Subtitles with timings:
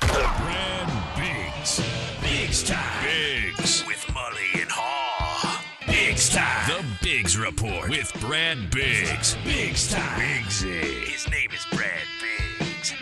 [0.00, 1.82] Brad Biggs.
[2.20, 3.04] Biggs time.
[3.04, 3.84] Biggs.
[3.86, 5.64] With Mully and Haugh.
[5.86, 6.68] Biggs time.
[6.68, 9.36] The Biggs Report with Brad Biggs.
[9.44, 10.20] Biggs time.
[10.20, 11.04] Biggsy.
[11.04, 12.94] His name is Brad Biggs.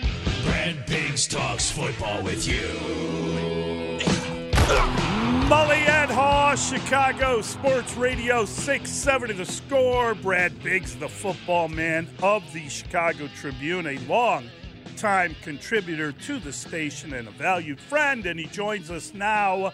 [0.44, 2.68] Brad Biggs talks football with you.
[5.48, 10.14] Mully and Haugh, Chicago Sports Radio 670 the score.
[10.14, 14.50] Brad Biggs, the football man of the Chicago Tribune, a long
[14.96, 18.26] time contributor to the station and a valued friend.
[18.26, 19.72] And he joins us now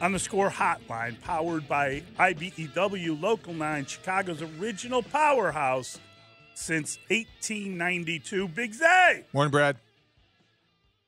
[0.00, 6.00] on the score hotline, powered by IBEW Local 9, Chicago's original powerhouse
[6.54, 8.48] since 1892.
[8.48, 9.24] Biggsy!
[9.32, 9.76] Morning, Brad.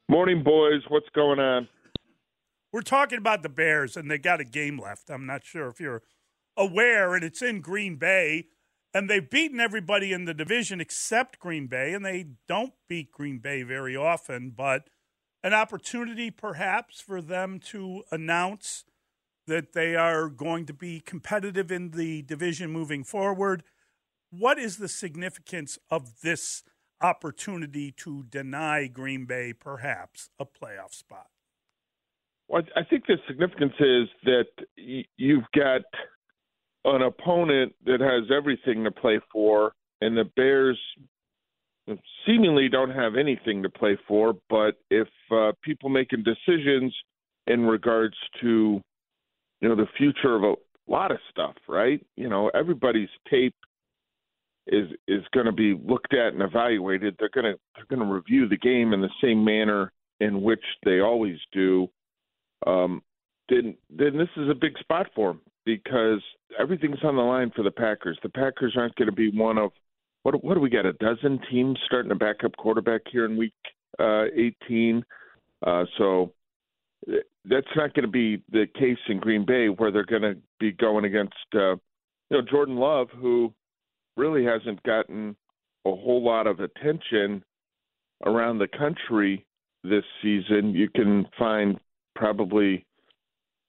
[0.09, 0.83] Morning, boys.
[0.89, 1.69] What's going on?
[2.73, 5.11] We're talking about the Bears, and they got a game left.
[5.11, 6.03] I'm not sure if you're
[6.57, 8.47] aware, and it's in Green Bay,
[8.95, 13.39] and they've beaten everybody in the division except Green Bay, and they don't beat Green
[13.39, 14.89] Bay very often, but
[15.43, 18.85] an opportunity perhaps for them to announce
[19.47, 23.65] that they are going to be competitive in the division moving forward.
[24.31, 26.63] What is the significance of this
[27.03, 31.27] opportunity to deny Green Bay perhaps a playoff spot?
[32.49, 35.83] Well, I think the significance is that you've got
[36.85, 40.79] an opponent that has everything to play for, and the Bears
[42.27, 44.35] seemingly don't have anything to play for.
[44.51, 46.95] But if uh, people making decisions
[47.47, 48.81] in regards to
[49.61, 50.55] you know the future of a
[50.87, 52.05] lot of stuff, right?
[52.17, 53.55] You know, everybody's tape
[54.67, 57.17] is is going to be looked at and evaluated.
[57.19, 60.65] They're going to they're going to review the game in the same manner in which
[60.85, 61.89] they always do.
[62.67, 63.03] Um,
[63.49, 66.23] then then this is a big spot for them because
[66.59, 68.19] everything's on the line for the Packers.
[68.23, 69.71] The Packers aren't going to be one of
[70.23, 73.53] what what do we got a dozen teams starting a backup quarterback here in week
[73.99, 75.05] uh, 18.
[75.67, 76.33] Uh, so
[77.45, 80.73] that's not going to be the case in Green Bay where they're going to be
[80.73, 81.73] going against uh,
[82.31, 83.53] you know Jordan Love who
[84.17, 85.37] really hasn't gotten
[85.87, 87.43] a whole lot of attention
[88.25, 89.45] around the country
[89.83, 90.71] this season.
[90.71, 91.79] You can find
[92.15, 92.87] probably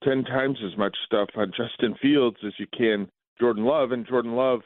[0.05, 4.35] 10 times as much stuff on Justin Fields as you can Jordan Love, and Jordan
[4.35, 4.61] Love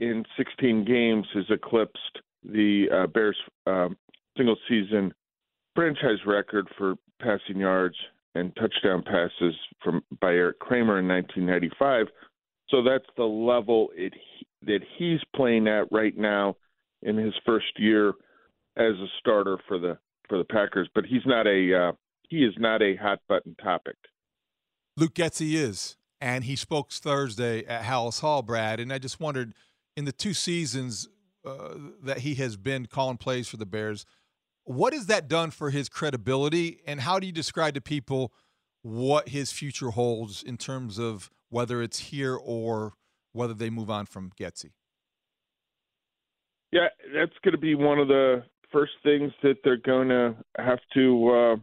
[0.00, 3.36] in 16 games has eclipsed the uh, Bears
[3.66, 3.96] um,
[4.36, 5.12] single season
[5.74, 7.96] franchise record for passing yards
[8.34, 12.06] and touchdown passes from by Eric Kramer in 1995.
[12.68, 14.14] So that's the level it
[14.62, 16.56] that he's playing at right now
[17.02, 18.10] in his first year
[18.76, 19.98] as a starter for the
[20.28, 20.88] for the Packers.
[20.94, 21.92] But he's not a uh,
[22.28, 23.96] he is not a hot button topic.
[25.00, 28.78] Luke Getsy is, and he spoke Thursday at Halas Hall, Brad.
[28.78, 29.54] And I just wondered,
[29.96, 31.08] in the two seasons
[31.42, 34.04] uh, that he has been calling plays for the Bears,
[34.64, 38.30] what has that done for his credibility, and how do you describe to people
[38.82, 42.92] what his future holds in terms of whether it's here or
[43.32, 44.72] whether they move on from Getsy?
[46.72, 50.78] Yeah, that's going to be one of the first things that they're going to have
[50.92, 51.56] to uh,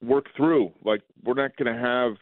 [0.00, 0.72] work through.
[0.84, 2.12] Like, we're not going to have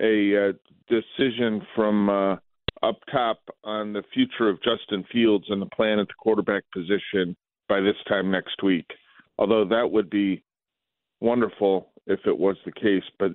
[0.00, 0.52] a uh,
[0.88, 2.36] decision from uh,
[2.82, 7.36] up top on the future of Justin Fields and the plan at the quarterback position
[7.68, 8.86] by this time next week.
[9.38, 10.42] Although that would be
[11.20, 13.32] wonderful if it was the case, but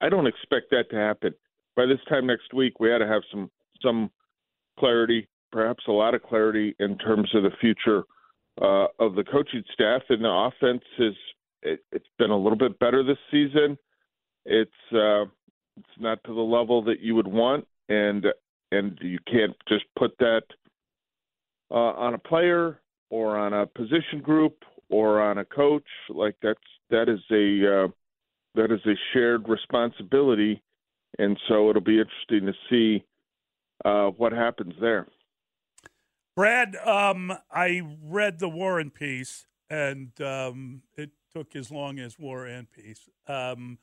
[0.00, 1.34] I don't expect that to happen.
[1.74, 3.50] By this time next week, we ought to have some
[3.82, 4.10] some
[4.78, 8.04] clarity, perhaps a lot of clarity in terms of the future
[8.60, 10.82] uh, of the coaching staff and the offense.
[10.98, 11.14] Is
[11.62, 13.76] it, has been a little bit better this season.
[14.44, 15.24] It's uh,
[15.76, 18.26] it's not to the level that you would want, and
[18.72, 20.42] and you can't just put that
[21.70, 22.80] uh, on a player
[23.10, 25.86] or on a position group or on a coach.
[26.08, 26.58] Like that's
[26.90, 27.88] that is a uh,
[28.54, 30.62] that is a shared responsibility,
[31.18, 33.04] and so it'll be interesting to see
[33.84, 35.06] uh, what happens there.
[36.34, 42.18] Brad, um, I read the War and Peace, and um, it took as long as
[42.18, 43.08] War and Peace.
[43.26, 43.78] Um,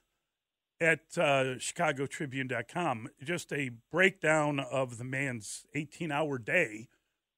[0.84, 6.90] at uh, chicagotribune.com just a breakdown of the man's 18 hour day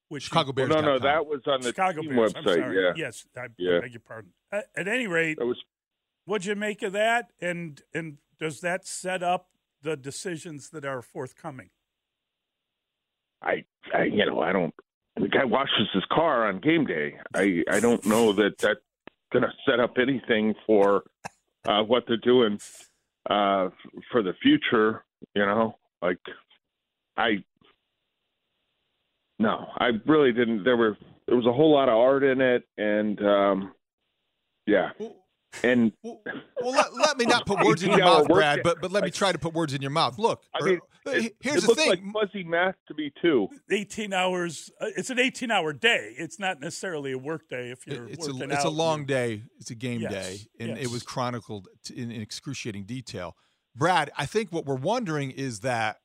[0.09, 0.69] which Chicago Bears.
[0.69, 3.80] no no that was on the Chicago team Bears, website yeah yes I yeah.
[3.80, 5.57] beg your pardon at, at any rate was
[6.25, 7.31] What'd you make of that?
[7.39, 9.50] And and does that set up
[9.81, 11.69] the decisions that are forthcoming?
[13.42, 13.63] I,
[13.94, 14.74] I you know, I don't.
[15.15, 17.15] The guy washes his car on game day.
[17.33, 18.81] I, I don't know that that's
[19.31, 21.03] going to set up anything for
[21.65, 22.59] uh, what they're doing
[23.30, 23.69] uh,
[24.12, 25.04] for the future.
[25.33, 26.19] You know, like
[27.18, 27.44] I.
[29.38, 30.63] No, I really didn't.
[30.63, 33.74] There were there was a whole lot of art in it, and um,
[34.66, 34.89] yeah,
[35.63, 36.22] and well,
[36.62, 39.12] well let, let, me not put words in your mouth, Brad, but but let me
[39.12, 40.18] try to put words in your mouth.
[40.18, 43.48] Look, I mean, uh, it, here's it the thing: like fuzzy math to me too.
[43.72, 44.72] Eighteen hours.
[44.80, 46.13] Uh, it's an eighteen-hour day.
[46.18, 48.68] It's not necessarily a work day if you're it's working a, It's out.
[48.68, 49.44] a long day.
[49.60, 50.86] It's a game Yes, day, and yes.
[50.86, 53.36] it was chronicled in, in excruciating detail.
[53.75, 55.98] Brad, I think what we're wondering is that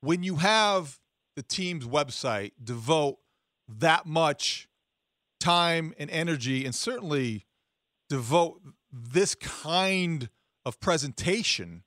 [0.00, 0.98] when you have
[1.36, 3.18] the team's website devote
[3.68, 4.68] that much
[5.40, 7.45] time and energy, and certainly
[8.08, 8.60] devote
[8.92, 10.28] this kind
[10.64, 11.84] of presentation,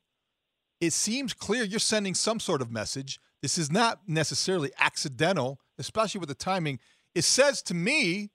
[0.82, 3.20] it seems clear you're sending some sort of message.
[3.42, 6.80] This is not necessarily accidental, especially with the timing.
[7.16, 8.30] It says to me,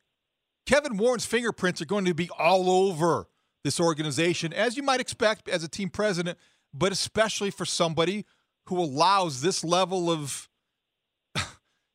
[0.67, 3.29] Kevin Warren's fingerprints are going to be all over
[3.65, 6.39] this organization, as you might expect as a team president,
[6.73, 8.25] but especially for somebody
[8.67, 10.49] who allows this level of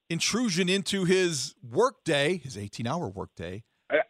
[0.10, 3.64] intrusion into his workday, his 18 hour workday.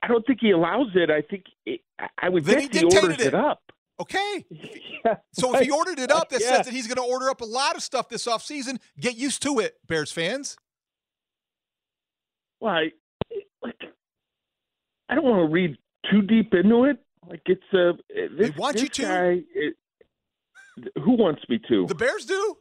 [0.03, 1.09] I, don't think he allows it.
[1.09, 1.81] I think it,
[2.21, 3.27] I- would Then guess he he, orders it.
[3.27, 3.61] it up.
[3.99, 4.45] Okay.
[4.49, 6.57] Yeah, So if he ordered it up, that Yeah.
[6.57, 8.79] says that he's going to order up a lot of stuff this offseason.
[8.99, 10.57] Get used to it, Bears fans.
[12.61, 12.91] Well, I,
[13.61, 13.79] like,
[15.09, 15.77] I don't want to read
[16.11, 16.97] too deep into it.
[17.29, 19.01] Like it's uh, a this, want this you to.
[19.03, 19.41] guy.
[19.53, 19.75] It,
[21.03, 21.85] who wants me to?
[21.87, 22.57] The Bears do.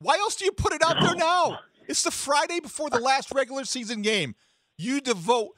[0.00, 1.60] Why else do you put it out there now?
[1.88, 4.34] It's the Friday before the last regular season game.
[4.76, 5.50] You devote.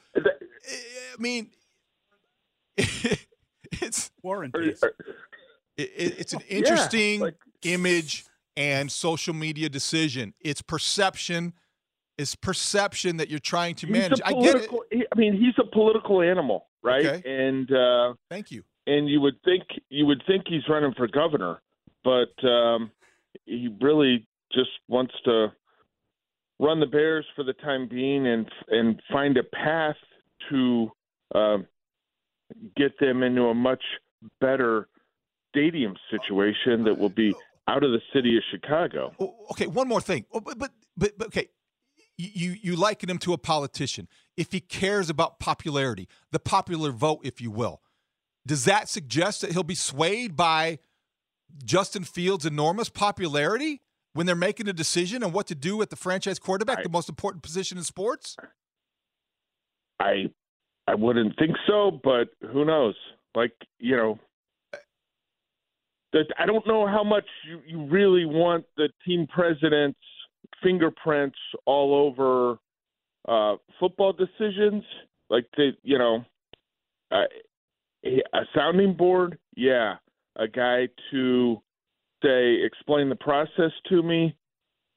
[0.67, 1.49] That- I mean,
[2.77, 4.81] it's warranties.
[5.77, 8.25] it, it's an Yeah, interesting like- image
[8.57, 10.33] and social media decision.
[10.41, 11.53] It's perception.
[12.17, 14.19] It's perception that you're trying to manage.
[14.21, 15.07] a I get it.
[15.13, 17.05] I mean, he's a political animal, right?
[17.05, 17.29] Okay.
[17.29, 18.63] And uh, Thank you.
[18.87, 21.61] and you would think you would think he's running for governor,
[22.05, 22.89] but um,
[23.45, 25.47] he really just wants to
[26.57, 29.97] run the Bears for the time being and and find a path
[30.49, 30.91] to
[31.33, 31.67] um,
[32.75, 33.83] get them into a much
[34.39, 34.87] better
[35.49, 37.33] stadium situation that will be
[37.67, 39.13] out of the city of Chicago.
[39.51, 40.25] Okay, one more thing.
[40.31, 41.47] Oh, But, but, but, but okay,
[42.17, 44.07] you, you you liken him to a politician.
[44.37, 47.81] If he cares about popularity, the popular vote, if you will,
[48.45, 50.79] does that suggest that he'll be swayed by
[51.63, 53.81] Justin Fields' enormous popularity
[54.13, 56.89] when they're making a decision on what to do with the franchise quarterback, I- the
[56.89, 58.37] most important position in sports?
[59.99, 60.29] I
[60.87, 62.95] I wouldn't think so, but who knows?
[63.35, 64.19] Like you know,
[66.13, 69.99] that I don't know how much you, you really want the team president's
[70.63, 72.57] fingerprints all over
[73.27, 74.83] uh, football decisions.
[75.29, 76.23] Like the you know,
[77.11, 77.23] uh,
[78.05, 79.95] a sounding board, yeah,
[80.35, 81.61] a guy to
[82.23, 84.35] say explain the process to me.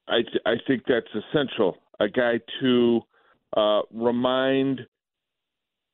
[0.08, 1.76] I I think that's essential.
[2.00, 3.00] A guy to
[3.56, 4.80] uh, remind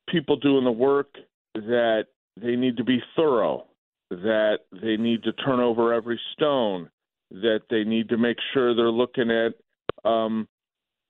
[0.09, 1.15] people doing the work
[1.53, 2.05] that
[2.39, 3.65] they need to be thorough,
[4.09, 6.89] that they need to turn over every stone,
[7.31, 9.53] that they need to make sure they're looking at
[10.09, 10.47] um,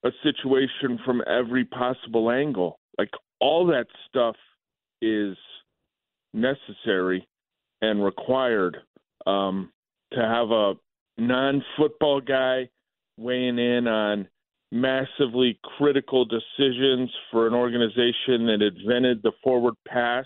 [0.03, 2.79] a situation from every possible angle.
[2.97, 3.09] Like
[3.41, 4.35] all that stuff
[5.01, 5.35] is
[6.33, 7.27] necessary
[7.81, 8.77] and required
[9.25, 9.71] um,
[10.13, 10.73] to have a
[11.17, 12.69] non-football guy
[13.17, 14.27] weighing in on
[14.71, 20.25] massively critical decisions for an organization that invented the forward pass,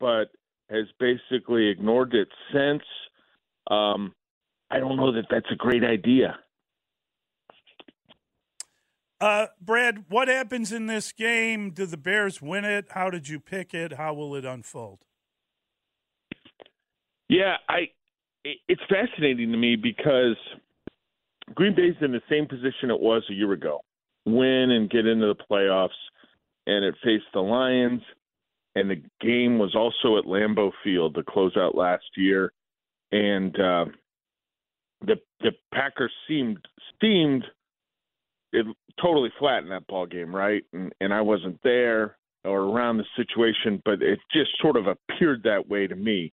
[0.00, 0.28] but
[0.70, 2.82] has basically ignored it since.
[3.70, 4.14] Um,
[4.70, 6.38] I don't know that that's a great idea.
[9.20, 11.70] Uh, Brad, what happens in this game?
[11.70, 12.86] Do the Bears win it?
[12.90, 13.94] How did you pick it?
[13.94, 15.00] How will it unfold?
[17.28, 17.88] Yeah, I.
[18.44, 20.36] It's fascinating to me because
[21.54, 23.80] Green Bay's in the same position it was a year ago.
[24.26, 25.88] Win and get into the playoffs,
[26.66, 28.02] and it faced the Lions,
[28.74, 32.52] and the game was also at Lambeau Field to close out last year,
[33.12, 33.86] and uh,
[35.00, 36.58] the the Packers seemed
[37.00, 37.44] seemed
[38.52, 38.66] it
[39.00, 40.62] totally flat in that ball game, right?
[40.72, 45.42] And and I wasn't there or around the situation, but it just sort of appeared
[45.44, 46.32] that way to me.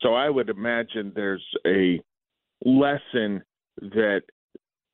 [0.00, 2.00] So I would imagine there's a
[2.64, 3.42] lesson
[3.80, 4.22] that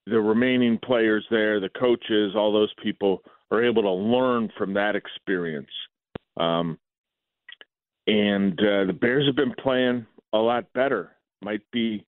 [0.07, 4.97] the remaining players there, the coaches, all those people are able to learn from that
[4.97, 5.71] experience.
[6.37, 6.78] Um,
[8.07, 11.16] and uh, the Bears have been playing a lot better.
[11.42, 12.04] Might be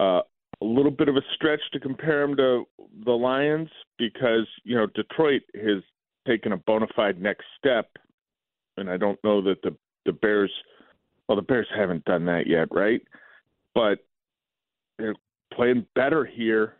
[0.00, 0.20] uh,
[0.60, 2.64] a little bit of a stretch to compare them to
[3.04, 5.82] the Lions because you know Detroit has
[6.26, 7.88] taken a bona fide next step,
[8.76, 10.52] and I don't know that the the Bears,
[11.28, 13.00] well, the Bears haven't done that yet, right?
[13.74, 13.98] But
[14.98, 15.16] they're
[15.52, 16.74] playing better here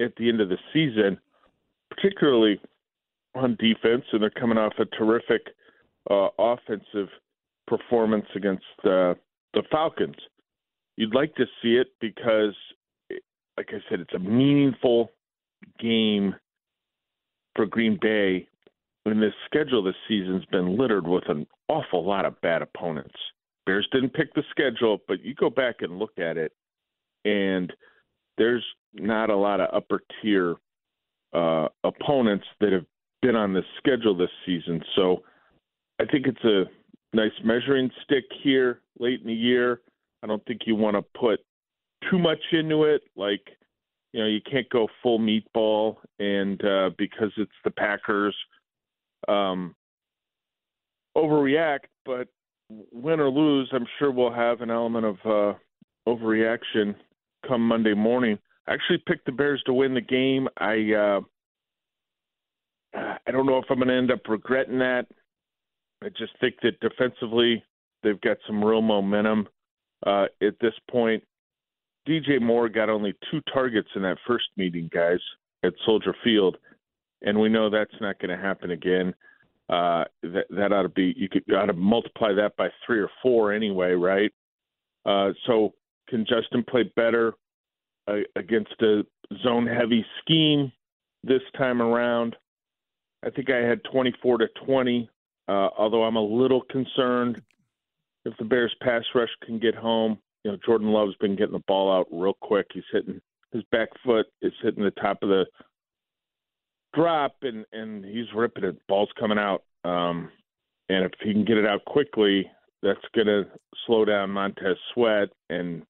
[0.00, 1.18] at the end of the season,
[1.90, 2.60] particularly
[3.34, 5.42] on defense, and they're coming off a terrific
[6.10, 7.08] uh, offensive
[7.66, 9.14] performance against uh,
[9.54, 10.16] the Falcons.
[10.96, 12.54] You'd like to see it because,
[13.56, 15.10] like I said, it's a meaningful
[15.78, 16.34] game
[17.54, 18.48] for Green Bay.
[19.04, 23.14] When the schedule this season's been littered with an awful lot of bad opponents.
[23.64, 26.52] Bears didn't pick the schedule, but you go back and look at it,
[27.24, 27.72] and
[28.38, 28.64] there's
[28.94, 30.56] not a lot of upper tier
[31.34, 32.86] uh, opponents that have
[33.20, 34.82] been on the schedule this season.
[34.96, 35.22] So
[36.00, 36.64] I think it's a
[37.14, 39.82] nice measuring stick here late in the year.
[40.22, 41.40] I don't think you want to put
[42.10, 43.02] too much into it.
[43.16, 43.42] Like,
[44.12, 48.34] you know, you can't go full meatball, and uh, because it's the Packers,
[49.28, 49.74] um,
[51.16, 51.86] overreact.
[52.06, 52.28] But
[52.70, 55.58] win or lose, I'm sure we'll have an element of uh,
[56.08, 56.94] overreaction
[57.46, 58.38] come Monday morning.
[58.66, 60.48] I actually picked the Bears to win the game.
[60.58, 61.20] I uh,
[62.94, 65.06] I don't know if I'm going to end up regretting that.
[66.02, 67.62] I just think that defensively
[68.02, 69.48] they've got some real momentum
[70.06, 71.22] uh, at this point.
[72.08, 75.18] DJ Moore got only two targets in that first meeting, guys,
[75.62, 76.56] at Soldier Field,
[77.22, 79.14] and we know that's not going to happen again.
[79.68, 83.00] Uh, that that ought to be you could you ought to multiply that by three
[83.00, 84.32] or four anyway, right?
[85.04, 85.74] Uh, so
[86.08, 87.34] can Justin play better
[88.06, 89.04] uh, against a
[89.42, 90.72] zone heavy scheme
[91.24, 92.36] this time around?
[93.24, 95.10] I think I had 24 to 20
[95.48, 97.40] uh, although I'm a little concerned
[98.24, 100.18] if the Bears pass rush can get home.
[100.44, 102.66] You know, Jordan Love's been getting the ball out real quick.
[102.72, 103.20] He's hitting
[103.52, 105.46] his back foot is hitting the top of the
[106.94, 108.76] drop, and and he's ripping it.
[108.88, 110.30] Ball's coming out, um,
[110.90, 112.48] and if he can get it out quickly,
[112.82, 113.46] that's going to
[113.86, 115.82] slow down Montez Sweat, and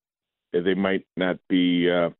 [0.53, 2.11] they might not be uh,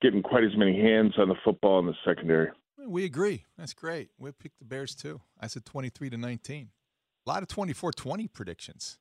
[0.00, 2.50] getting quite as many hands on the football in the secondary.
[2.86, 3.44] We agree.
[3.58, 4.10] That's great.
[4.18, 5.20] We picked the Bears too.
[5.40, 6.70] I said 23 to 19.
[7.26, 8.98] A lot of 24 20 predictions.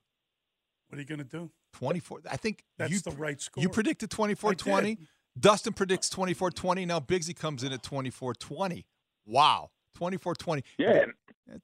[0.90, 1.52] What are you going to do?
[1.74, 2.22] 24.
[2.30, 3.62] I think that's you, the right score.
[3.62, 4.98] You predicted 24 20.
[5.40, 6.86] Dustin predicts 24 20.
[6.86, 8.86] Now Biggsy comes in at 24 20.
[9.26, 9.70] Wow.
[9.96, 10.64] 24 20.
[10.78, 11.06] Yeah.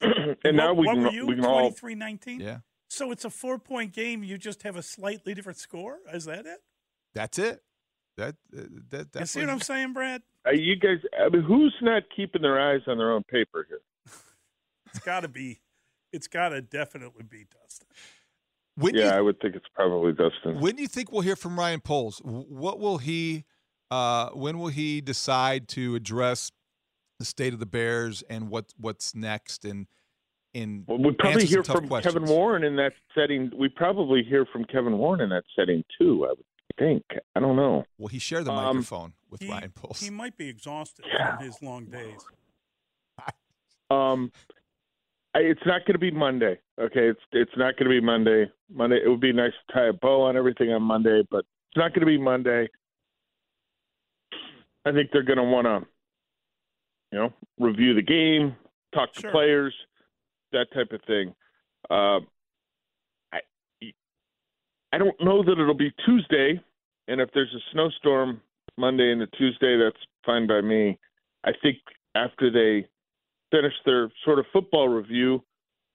[0.02, 1.26] and now what, we what can, were you?
[1.26, 1.60] we can all.
[1.60, 2.40] 23 19?
[2.40, 2.58] Yeah.
[2.92, 4.22] So it's a four point game.
[4.22, 6.00] You just have a slightly different score?
[6.14, 6.60] Is that it?
[7.16, 7.64] That's it.
[8.18, 10.24] That, uh, that, you see what I'm saying, Brad?
[10.46, 13.80] Uh, you guys, I mean, who's not keeping their eyes on their own paper here?
[14.88, 15.62] it's got to be.
[16.12, 17.88] It's got to definitely be Dustin.
[18.76, 20.60] When yeah, you, I would think it's probably Dustin.
[20.60, 22.20] When do you think we'll hear from Ryan Poles?
[22.26, 23.46] What will he?
[23.90, 26.52] Uh, when will he decide to address
[27.20, 29.64] the state of the Bears and what what's next?
[29.64, 29.88] And
[30.54, 32.14] in well, we probably hear from questions.
[32.14, 33.52] Kevin Warren in that setting.
[33.58, 36.26] We probably hear from Kevin Warren in that setting too.
[36.26, 36.46] I would
[36.78, 37.04] think.
[37.36, 37.86] I don't know.
[37.98, 40.00] Well, he shared the um, microphone with he, Ryan Poles.
[40.00, 41.36] He might be exhausted yeah.
[41.36, 42.20] from his long days.
[43.90, 44.32] Um,
[45.36, 46.58] I, it's not going to be Monday.
[46.80, 48.50] Okay, it's it's not going to be Monday.
[48.74, 49.02] Monday.
[49.04, 51.94] It would be nice to tie a bow on everything on Monday, but it's not
[51.94, 52.70] going to be Monday.
[54.86, 55.86] I think they're going to want to,
[57.12, 58.56] you know, review the game,
[58.96, 59.30] talk sure.
[59.30, 59.76] to players,
[60.52, 61.34] that type of thing.
[61.90, 62.20] Uh,
[64.94, 66.62] I don't know that it'll be Tuesday,
[67.08, 68.42] and if there's a snowstorm
[68.78, 71.00] Monday and into Tuesday, that's fine by me.
[71.46, 71.78] I think
[72.16, 72.88] after they
[73.52, 75.44] finish their sort of football review,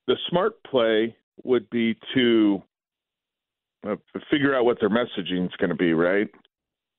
[0.06, 2.62] the smart play would be to
[3.86, 3.96] uh,
[4.30, 6.28] figure out what their messaging is going to be, right?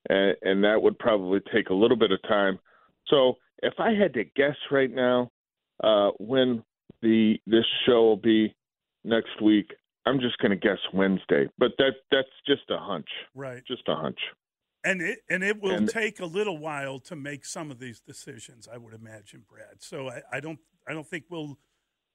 [0.08, 2.58] And, and that would probably take a little bit of time.
[3.08, 5.30] So if I had to guess right now
[5.82, 6.62] uh, when
[7.02, 8.54] the this show will be
[9.04, 9.72] next week,
[10.06, 13.08] I'm just going to guess Wednesday, but that that's just a hunch.
[13.34, 13.62] Right.
[13.66, 14.18] Just a hunch.
[14.84, 18.00] And it and it will and, take a little while to make some of these
[18.00, 19.80] decisions, I would imagine, Brad.
[19.82, 21.58] So I, I don't I don't think we'll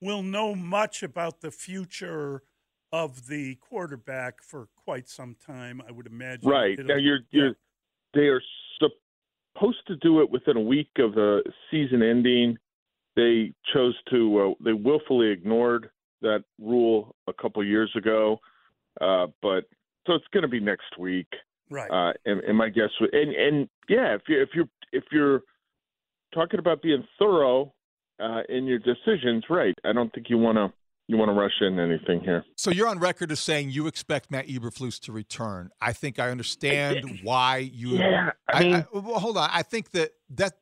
[0.01, 2.43] we'll know much about the future
[2.91, 5.81] of the quarterback for quite some time.
[5.87, 6.49] I would imagine.
[6.49, 7.53] Right now, you're you're yeah.
[8.13, 8.41] they are
[9.55, 12.57] supposed to do it within a week of the season ending.
[13.15, 15.89] They chose to uh, they willfully ignored
[16.21, 18.39] that rule a couple years ago,
[19.01, 19.65] uh, but
[20.07, 21.27] so it's going to be next week,
[21.69, 21.89] right?
[21.89, 25.41] Uh, and, and my guess, would, and and yeah, if you if you're if you're
[26.33, 27.73] talking about being thorough
[28.19, 29.75] uh, in your decisions, right?
[29.85, 30.73] I don't think you want to
[31.07, 32.43] you want to rush in anything here.
[32.55, 35.69] So you're on record as saying you expect Matt Eberflus to return.
[35.81, 37.97] I think I understand why you.
[37.97, 39.49] Yeah, I mean, I, well, hold on.
[39.51, 40.53] I think that that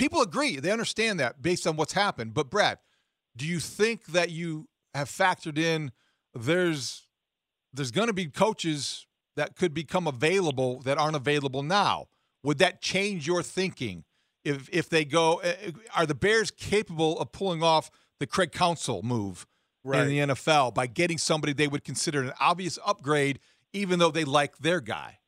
[0.00, 0.56] people agree.
[0.56, 2.32] They understand that based on what's happened.
[2.32, 2.78] But Brad,
[3.36, 5.92] do you think that you have factored in
[6.34, 7.02] there's
[7.72, 12.06] there's going to be coaches that could become available that aren't available now?
[12.42, 14.04] Would that change your thinking
[14.44, 15.36] if if they go?
[15.36, 19.46] Eh, eh, are the Bears capable of pulling off the Craig Counsell move?
[19.84, 20.02] right.
[20.02, 23.38] in the NFL by getting somebody they would consider an obvious upgrade,
[23.72, 25.18] even though they like their guy?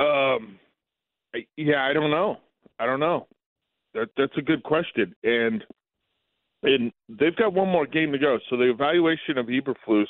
[0.00, 0.58] Um,
[1.56, 2.38] yeah, I don't know.
[2.78, 3.26] I don't know.
[3.94, 5.64] That that's a good question, and
[6.62, 8.38] and they've got one more game to go.
[8.48, 10.06] So the evaluation of Eberflus,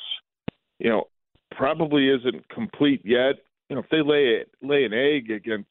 [0.79, 1.05] you know,
[1.51, 3.35] probably isn't complete yet.
[3.69, 5.69] You know, if they lay it, lay an egg against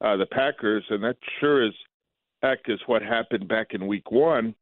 [0.00, 1.74] uh, the Packers, and that sure as
[2.42, 4.54] heck is what happened back in Week One,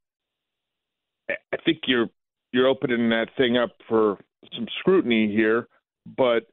[1.28, 2.08] I think you're
[2.52, 4.18] you're opening that thing up for
[4.54, 5.68] some scrutiny here.
[6.16, 6.46] But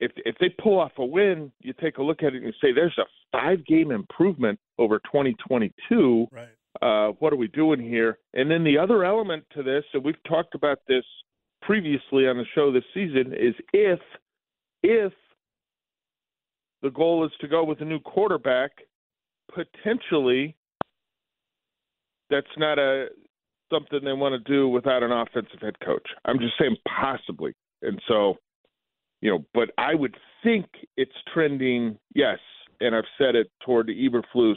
[0.00, 2.72] if if they pull off a win, you take a look at it and say
[2.72, 6.26] there's a five game improvement over 2022.
[6.30, 6.48] Right.
[6.82, 8.18] Uh, what are we doing here?
[8.34, 11.04] And then the other element to this, and we've talked about this
[11.62, 14.00] previously on the show this season, is if
[14.82, 15.12] if
[16.82, 18.72] the goal is to go with a new quarterback,
[19.52, 20.54] potentially
[22.28, 23.06] that's not a
[23.72, 26.06] something they want to do without an offensive head coach.
[26.24, 27.52] I'm just saying possibly.
[27.82, 28.36] And so,
[29.26, 30.66] you know, but I would think
[30.96, 32.38] it's trending, yes,
[32.80, 34.54] and I've said it toward Eberflus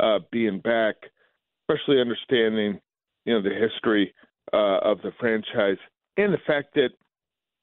[0.00, 0.94] uh, being back,
[1.68, 2.80] especially understanding,
[3.26, 4.14] you know, the history
[4.54, 5.76] uh, of the franchise
[6.16, 6.88] and the fact that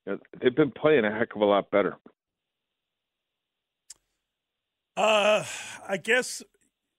[0.05, 1.97] you know, they've been playing a heck of a lot better.
[4.95, 5.43] Uh,
[5.89, 6.43] I guess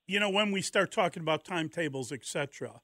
[0.05, 2.81] you know when we start talking about timetables, etc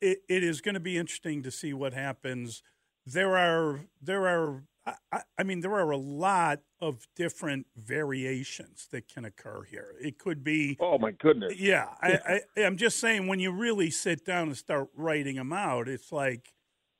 [0.00, 2.62] it, it is going to be interesting to see what happens.
[3.06, 9.08] There are there are I, I, mean there are a lot of different variations that
[9.08, 9.94] can occur here.
[10.00, 11.88] It could be oh my goodness yeah.
[12.02, 15.88] I, I I'm just saying when you really sit down and start writing them out,
[15.88, 16.54] it's like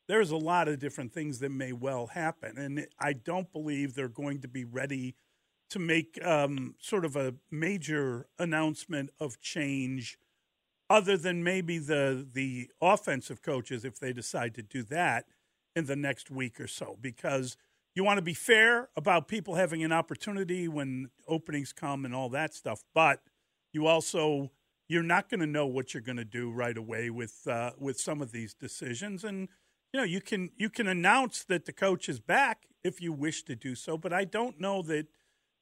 [0.09, 4.09] there's a lot of different things that may well happen, and I don't believe they're
[4.09, 5.15] going to be ready
[5.71, 10.19] to make um, sort of a major announcement of change
[10.91, 15.27] other than maybe the the offensive coaches if they decide to do that
[15.77, 17.57] in the next week or so because
[18.01, 22.31] you want to be fair about people having an opportunity when openings come and all
[22.31, 23.21] that stuff but
[23.75, 24.51] you also
[24.89, 28.01] you're not going to know what you're going to do right away with uh, with
[28.01, 29.51] some of these decisions and
[29.93, 33.43] you know you can you can announce that the coach is back if you wish
[33.43, 35.09] to do so but I don't know that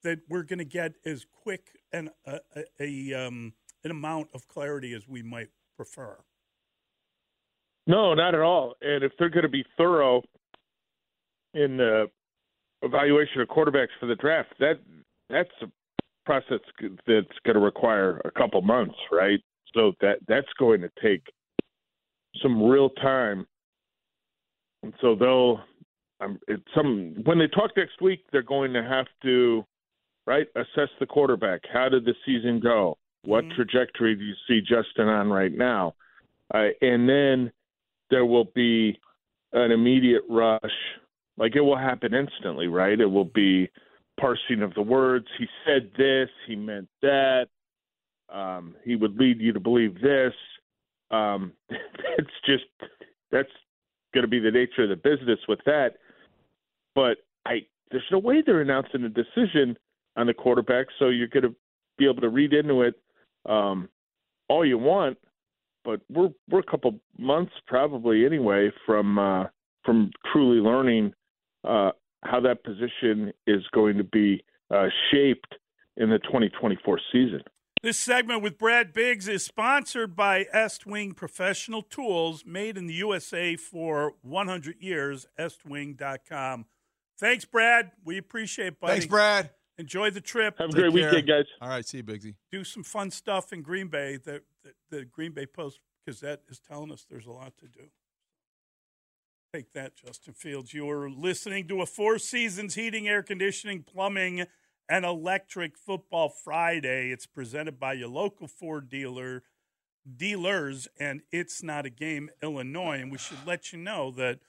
[0.04, 4.46] that we're going to get as quick and a, a, a um, an amount of
[4.46, 6.18] clarity as we might prefer.
[7.88, 8.74] No, not at all.
[8.80, 10.22] And if they're going to be thorough
[11.54, 12.06] in the
[12.82, 14.80] evaluation of quarterbacks for the draft, that
[15.30, 15.66] that's a
[16.24, 16.60] process
[17.06, 19.40] that's going to require a couple months, right?
[19.74, 21.22] So that that's going to take
[22.42, 23.46] some real time.
[24.82, 25.60] And so they'll
[26.20, 26.38] um,
[26.74, 29.64] some when they talk next week, they're going to have to
[30.26, 31.60] right assess the quarterback.
[31.72, 32.96] How did the season go?
[33.24, 33.54] What mm-hmm.
[33.54, 35.94] trajectory do you see Justin on right now?
[36.54, 37.52] Uh, and then
[38.10, 38.98] there will be
[39.52, 40.60] an immediate rush.
[41.38, 42.98] Like it will happen instantly, right?
[42.98, 43.70] It will be
[44.18, 45.26] parsing of the words.
[45.38, 47.46] He said this, he meant that.
[48.28, 50.34] Um, he would lead you to believe this.
[51.10, 52.64] Um, it's just
[53.30, 53.48] that's
[54.12, 55.94] going to be the nature of the business with that.
[56.94, 59.78] But I, there's no way they're announcing a decision
[60.16, 61.54] on the quarterback, so you're going to
[61.96, 62.94] be able to read into it
[63.48, 63.88] um,
[64.48, 65.16] all you want,
[65.84, 69.44] but we're we're a couple months probably anyway from uh,
[69.84, 71.12] from truly learning
[71.64, 71.90] uh,
[72.22, 75.54] how that position is going to be uh, shaped
[75.96, 77.42] in the 2024 season.
[77.82, 83.54] This segment with Brad Biggs is sponsored by Estwing Professional Tools, made in the USA
[83.54, 85.26] for 100 years.
[85.38, 86.66] Estwing.com.
[87.20, 87.92] Thanks, Brad.
[88.04, 88.94] We appreciate it, buddy.
[88.94, 89.50] Thanks, Brad.
[89.78, 90.58] Enjoy the trip.
[90.58, 91.10] Have a great care.
[91.10, 91.44] weekend, guys.
[91.60, 92.34] All right, see you, Biggsy.
[92.50, 94.16] Do some fun stuff in Green Bay.
[94.16, 97.88] The, the, the Green Bay Post Gazette is telling us there's a lot to do.
[99.54, 100.74] Take that, Justin Fields.
[100.74, 104.44] You are listening to a Four Seasons Heating, Air Conditioning, Plumbing,
[104.90, 107.10] and Electric Football Friday.
[107.12, 109.44] It's presented by your local Ford dealer
[110.16, 113.00] dealers, and it's not a game, Illinois.
[113.00, 114.40] And we should let you know that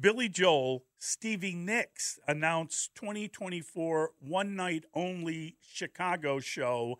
[0.00, 6.98] Billy Joel, Stevie Nicks announced 2024 one night only Chicago show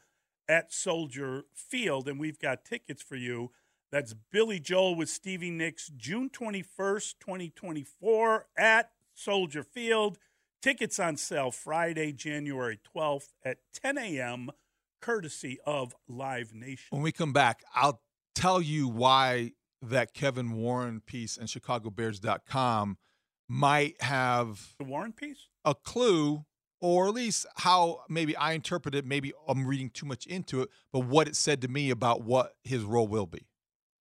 [0.49, 3.51] at Soldier Field, and we've got tickets for you.
[3.91, 10.19] That's Billy Joel with Stevie Nicks, June 21st, 2024 at Soldier Field.
[10.61, 14.51] Tickets on sale Friday, January 12th at 10 a.m.,
[15.01, 16.89] courtesy of Live Nation.
[16.91, 18.03] When we come back, I'll
[18.35, 22.99] tell you why that Kevin Warren piece and ChicagoBears.com
[23.49, 25.47] might have The Warren piece?
[25.65, 26.45] a clue,
[26.81, 29.07] or at least how maybe I interpret it.
[29.07, 32.57] Maybe I'm reading too much into it, but what it said to me about what
[32.65, 33.47] his role will be.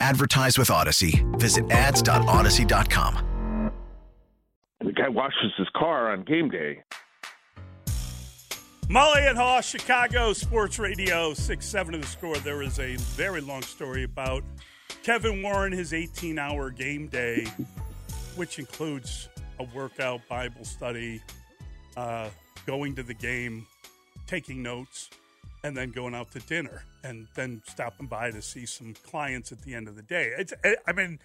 [0.00, 1.24] Advertise with Odyssey.
[1.32, 3.70] Visit ads.odyssey.com.
[4.80, 6.82] The guy washes his car on game day.
[8.88, 12.36] Mully and Haugh, Chicago Sports Radio, 6 7 of the score.
[12.36, 14.44] There is a very long story about
[15.02, 17.46] Kevin Warren, his 18 hour game day,
[18.36, 21.22] which includes a workout, Bible study,
[21.96, 22.28] uh,
[22.66, 23.66] going to the game,
[24.26, 25.08] taking notes,
[25.64, 29.62] and then going out to dinner, and then stopping by to see some clients at
[29.62, 30.30] the end of the day.
[30.38, 30.52] It's,
[30.86, 31.18] I mean,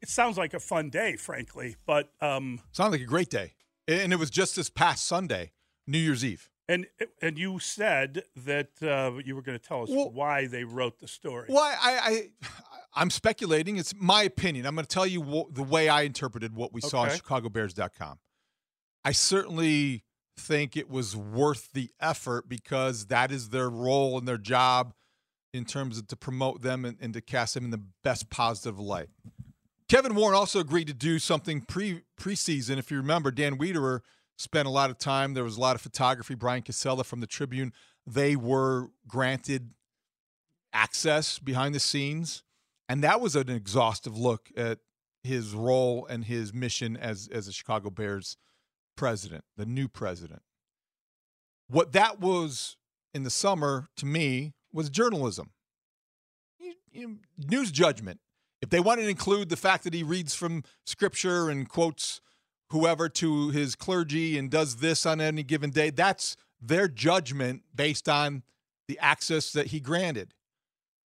[0.00, 3.52] it sounds like a fun day, frankly, but um, Sounded like a great day,
[3.88, 5.50] and it was just this past Sunday,
[5.86, 6.48] New Year's Eve.
[6.68, 6.86] And
[7.20, 11.00] and you said that uh, you were going to tell us Well- why they wrote
[11.00, 11.46] the story.
[11.48, 12.48] Well, I, I,
[12.94, 13.76] I'm speculating.
[13.76, 14.66] It's my opinion.
[14.66, 18.20] I'm going to tell you what, the way I interpreted what we saw on ChicagoBears.com.
[19.04, 20.04] I certainly
[20.40, 24.94] think it was worth the effort because that is their role and their job
[25.52, 28.78] in terms of to promote them and, and to cast them in the best positive
[28.78, 29.08] light.
[29.88, 32.78] Kevin Warren also agreed to do something pre preseason.
[32.78, 34.00] If you remember, Dan Wiederer
[34.38, 35.34] spent a lot of time.
[35.34, 36.34] There was a lot of photography.
[36.34, 37.72] Brian Cassella from the Tribune.
[38.06, 39.70] They were granted
[40.72, 42.44] access behind the scenes,
[42.88, 44.78] and that was an exhaustive look at
[45.24, 48.36] his role and his mission as as a Chicago Bears
[48.96, 50.42] president, the new president.
[51.68, 52.76] What that was
[53.14, 55.52] in the summer to me was journalism,
[56.58, 58.20] You- you- news judgment.
[58.60, 62.20] If they wanted to include the fact that he reads from scripture and quotes
[62.70, 68.08] whoever to his clergy and does this on any given day, that's their judgment based
[68.08, 68.42] on
[68.86, 70.34] the access that he granted.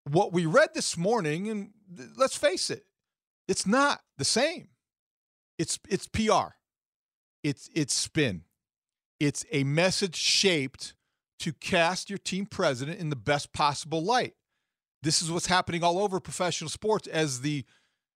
[0.05, 1.73] What we read this morning, and
[2.15, 2.87] let's face it,
[3.47, 4.69] it's not the same.
[5.57, 6.55] It's it's PR.
[7.43, 8.43] It's it's spin.
[9.19, 10.95] It's a message shaped
[11.39, 14.33] to cast your team president in the best possible light.
[15.03, 17.65] This is what's happening all over professional sports as the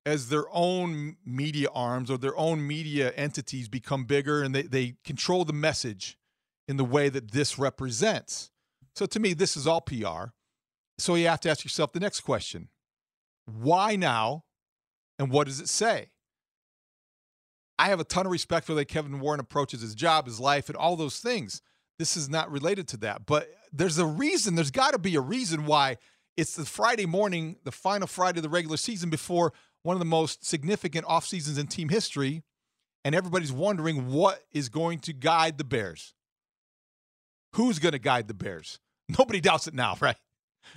[0.05, 4.95] as their own media arms or their own media entities become bigger and they, they
[5.03, 6.17] control the message
[6.67, 8.51] in the way that this represents.
[8.95, 10.31] So to me, this is all PR.
[10.97, 12.69] So you have to ask yourself the next question
[13.45, 14.43] why now?
[15.17, 16.09] And what does it say?
[17.77, 20.39] I have a ton of respect for the way Kevin Warren approaches his job, his
[20.39, 21.61] life, and all those things.
[21.99, 23.25] This is not related to that.
[23.25, 25.97] But there's a reason, there's got to be a reason why
[26.37, 30.05] it's the Friday morning, the final Friday of the regular season before one of the
[30.05, 32.43] most significant off seasons in team history.
[33.03, 36.15] And everybody's wondering what is going to guide the Bears.
[37.53, 38.79] Who's going to guide the Bears?
[39.07, 40.17] Nobody doubts it now, right?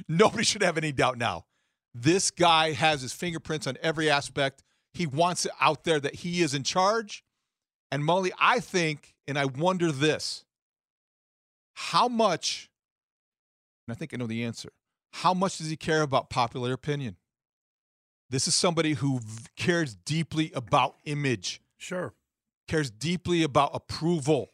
[0.07, 1.47] Nobody should have any doubt now.
[1.95, 4.63] This guy has his fingerprints on every aspect.
[4.99, 7.23] He wants it out there that he is in charge.
[7.93, 10.45] And Mully, I think, and I wonder this
[11.75, 12.69] how much,
[13.87, 14.73] and I think I know the answer,
[15.13, 17.15] how much does he care about popular opinion?
[18.29, 19.21] This is somebody who
[19.55, 22.13] cares deeply about image, Sure.
[22.67, 24.53] cares deeply about approval.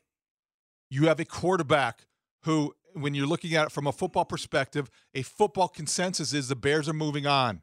[0.90, 2.06] You have a quarterback
[2.42, 6.54] who, when you're looking at it from a football perspective, a football consensus is the
[6.54, 7.62] Bears are moving on.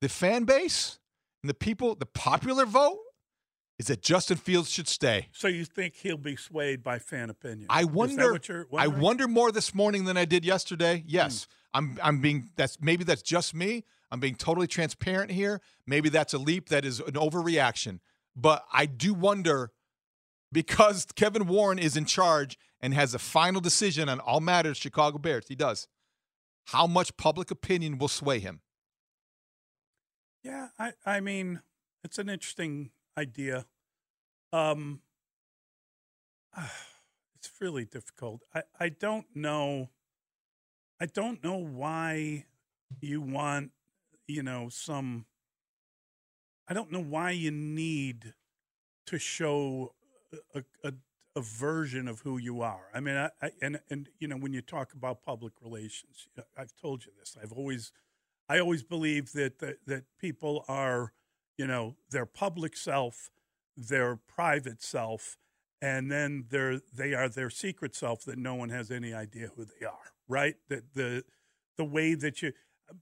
[0.00, 0.98] The fan base
[1.42, 2.98] and the people, the popular vote
[3.78, 5.28] is that Justin Fields should stay.
[5.32, 7.66] So you think he'll be swayed by fan opinion?
[7.68, 8.38] I wonder.
[8.76, 11.02] I wonder more this morning than I did yesterday.
[11.06, 11.78] Yes, hmm.
[11.78, 11.98] I'm.
[12.02, 12.50] I'm being.
[12.56, 13.84] That's maybe that's just me.
[14.10, 15.60] I'm being totally transparent here.
[15.86, 16.68] Maybe that's a leap.
[16.68, 17.98] That is an overreaction.
[18.36, 19.72] But I do wonder
[20.52, 24.76] because Kevin Warren is in charge and has a final decision on all matters.
[24.76, 25.48] Chicago Bears.
[25.48, 25.88] He does.
[26.66, 28.60] How much public opinion will sway him?
[30.42, 31.60] Yeah, I, I mean,
[32.02, 33.66] it's an interesting idea.
[34.52, 35.00] Um,
[37.36, 38.42] it's really difficult.
[38.54, 39.90] I, I don't know.
[41.00, 42.46] I don't know why
[43.00, 43.72] you want,
[44.26, 45.26] you know, some
[46.68, 48.34] I don't know why you need
[49.06, 49.94] to show
[50.54, 50.92] a, a,
[51.36, 52.86] a version of who you are.
[52.94, 56.74] I mean, I, I, and and you know when you talk about public relations, I've
[56.80, 57.36] told you this.
[57.42, 57.92] I've always,
[58.52, 61.14] I always believe that that, that people are,
[61.56, 63.30] you know, their public self,
[63.78, 65.38] their private self,
[65.80, 69.64] and then they're they are their secret self that no one has any idea who
[69.64, 70.12] they are.
[70.28, 70.56] Right?
[70.68, 71.24] That the
[71.78, 72.52] the way that you,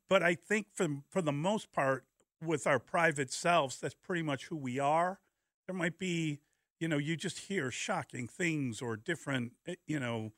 [0.09, 2.05] but I think for for the most part,
[2.41, 5.19] with our private selves, that's pretty much who we are.
[5.67, 6.43] There might be
[6.79, 10.33] you know, you just hear shocking things or different, eh, you know,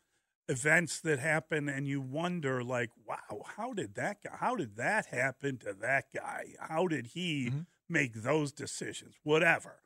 [0.53, 5.07] events that happen and you wonder like, wow, how did that guy, how did that
[5.07, 6.55] happen to that guy?
[6.61, 7.61] How did he mm-hmm.
[7.89, 9.17] make those decisions?
[9.23, 9.81] Whatever.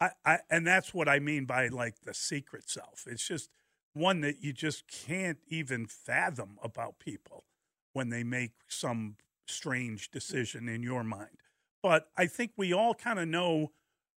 [0.00, 3.04] I, I, and that's what I mean by like the secret self.
[3.06, 3.50] It's just
[3.94, 7.44] one that you just can't even fathom about people
[7.92, 11.42] when they make some strange decision in your mind.
[11.82, 13.72] But I think we all kind of know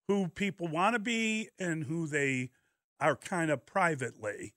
[0.06, 2.50] who people want to be and who they
[3.00, 4.54] are kind of privately.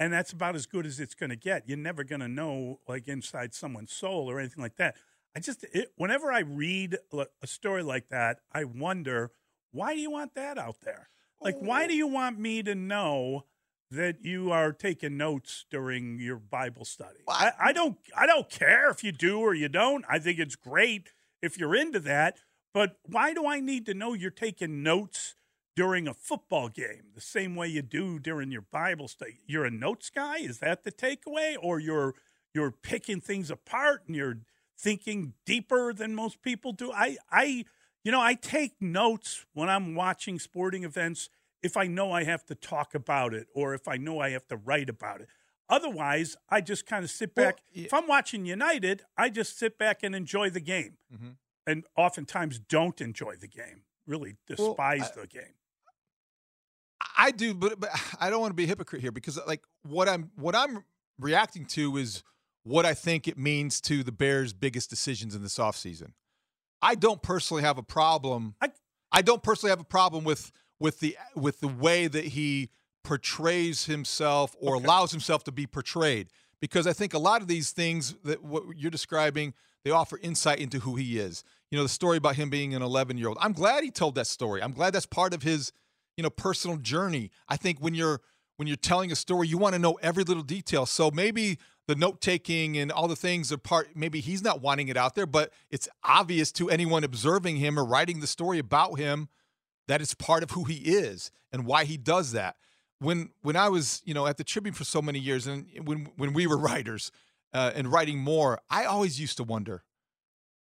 [0.00, 1.68] And that's about as good as it's going to get.
[1.68, 4.96] You're never going to know, like, inside someone's soul or anything like that.
[5.36, 9.30] I just, it, whenever I read a story like that, I wonder,
[9.70, 11.08] why do you want that out there?
[11.40, 11.88] Like, why oh.
[11.88, 13.44] do you want me to know
[13.90, 17.20] that you are taking notes during your Bible study?
[17.28, 20.04] I, I don't, I don't care if you do or you don't.
[20.08, 22.38] I think it's great if you're into that.
[22.74, 25.34] But why do I need to know you're taking notes
[25.74, 29.40] during a football game the same way you do during your Bible study?
[29.46, 30.38] You're a notes guy?
[30.38, 31.56] Is that the takeaway?
[31.60, 32.14] Or you're
[32.54, 34.40] you're picking things apart and you're
[34.78, 36.92] thinking deeper than most people do?
[36.92, 37.64] I I
[38.04, 41.28] you know, I take notes when I'm watching sporting events
[41.62, 44.48] if I know I have to talk about it or if I know I have
[44.48, 45.28] to write about it.
[45.68, 47.54] Otherwise, I just kind of sit back.
[47.54, 47.84] Well, yeah.
[47.86, 50.98] If I'm watching United, I just sit back and enjoy the game.
[51.14, 51.30] Mm-hmm
[51.66, 55.54] and oftentimes don't enjoy the game, really despise well, I, the game.
[57.16, 59.62] I do, but but I don't want to be a hypocrite here because uh, like
[59.82, 60.84] what I'm what I'm
[61.18, 62.22] reacting to is
[62.64, 66.12] what I think it means to the Bears' biggest decisions in this offseason.
[66.80, 68.54] I don't personally have a problem.
[68.60, 68.70] I,
[69.10, 72.70] I don't personally have a problem with with the with the way that he
[73.04, 74.84] portrays himself or okay.
[74.84, 76.28] allows himself to be portrayed
[76.60, 80.60] because I think a lot of these things that what you're describing they offer insight
[80.60, 81.44] into who he is.
[81.70, 83.38] You know, the story about him being an 11 year old.
[83.40, 84.62] I'm glad he told that story.
[84.62, 85.72] I'm glad that's part of his,
[86.22, 87.32] you know, personal journey.
[87.48, 88.20] I think when you're
[88.56, 90.86] when you're telling a story, you want to know every little detail.
[90.86, 91.58] So maybe
[91.88, 93.96] the note taking and all the things are part.
[93.96, 97.84] Maybe he's not wanting it out there, but it's obvious to anyone observing him or
[97.84, 99.30] writing the story about him
[99.88, 102.54] that it's part of who he is and why he does that.
[103.00, 106.08] When when I was you know at the Tribune for so many years, and when
[106.16, 107.10] when we were writers,
[107.52, 109.82] uh, and writing more, I always used to wonder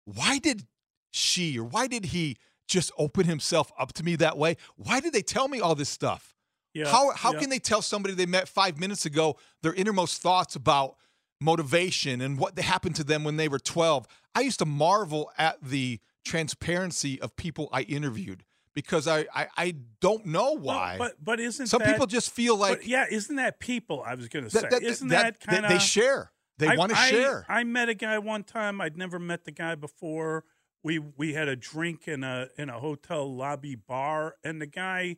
[0.05, 0.69] why did
[1.11, 2.37] she or why did he
[2.71, 4.57] just open himself up to me that way?
[4.77, 6.35] Why did they tell me all this stuff?
[6.73, 7.41] Yeah, how how yeah.
[7.41, 10.97] can they tell somebody they met five minutes ago their innermost thoughts about
[11.41, 14.07] motivation and what happened to them when they were 12?
[14.35, 19.75] I used to marvel at the transparency of people I interviewed because I, I, I
[20.01, 20.97] don't know why.
[20.99, 23.07] Well, but but isn't some that, people just feel like yeah?
[23.11, 24.03] Isn't that people?
[24.07, 26.31] I was going to say that, that, isn't that, that kind of they share.
[26.59, 27.47] They want to share.
[27.49, 28.81] I met a guy one time.
[28.81, 30.45] I'd never met the guy before.
[30.83, 35.17] We we had a drink in a in a hotel lobby bar, and the guy.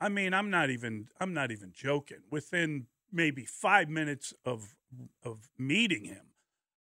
[0.00, 2.18] I mean, I'm not even I'm not even joking.
[2.30, 4.74] Within maybe five minutes of
[5.24, 6.32] of meeting him,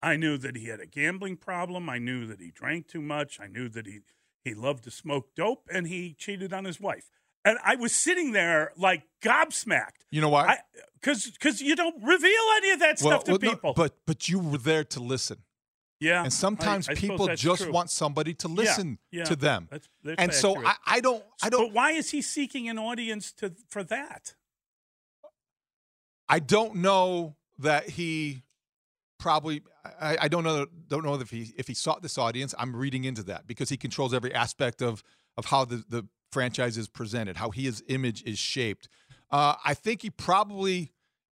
[0.03, 1.89] I knew that he had a gambling problem.
[1.89, 3.39] I knew that he drank too much.
[3.41, 4.01] I knew that he
[4.45, 7.11] he loved to smoke dope, and he cheated on his wife.
[7.45, 10.05] And I was sitting there like gobsmacked.
[10.11, 10.59] You know why?
[11.01, 13.71] Because because you don't reveal any of that well, stuff to well, people.
[13.71, 15.39] No, but but you were there to listen.
[15.99, 16.23] Yeah.
[16.23, 17.73] And sometimes I, I people just true.
[17.73, 19.25] want somebody to listen yeah, yeah.
[19.25, 19.69] to them.
[19.71, 22.79] That's, that's and so I, I, don't I don't But why is he seeking an
[22.79, 24.35] audience to for that?
[26.29, 28.43] I don't know that he
[29.19, 29.63] probably
[30.01, 32.55] I, I don't know don't know if he if he sought this audience.
[32.59, 35.03] I'm reading into that because he controls every aspect of
[35.37, 38.89] of how the, the franchise is presented, how his image is shaped.
[39.31, 40.93] Uh, I think he probably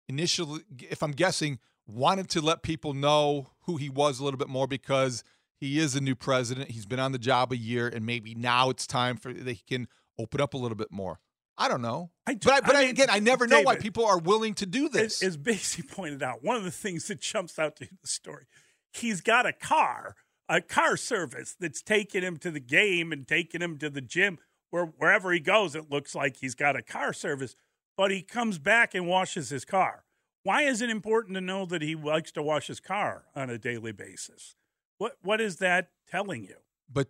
[0.07, 4.49] initially, if I'm guessing, wanted to let people know who he was a little bit
[4.49, 5.23] more because
[5.59, 6.71] he is a new president.
[6.71, 9.63] He's been on the job a year, and maybe now it's time for that he
[9.67, 11.19] can open up a little bit more.
[11.57, 13.65] I don't know, I do, but I, but I mean, again, I never David, know
[13.65, 15.21] why people are willing to do this.
[15.21, 18.45] As, as Basie pointed out, one of the things that jumps out to the story,
[18.93, 20.15] he's got a car,
[20.47, 24.37] a car service that's taking him to the game and taking him to the gym
[24.69, 27.55] where wherever he goes, it looks like he's got a car service,
[27.97, 30.05] but he comes back and washes his car.
[30.43, 33.57] Why is it important to know that he likes to wash his car on a
[33.57, 34.55] daily basis?
[34.97, 36.55] What what is that telling you?
[36.91, 37.07] But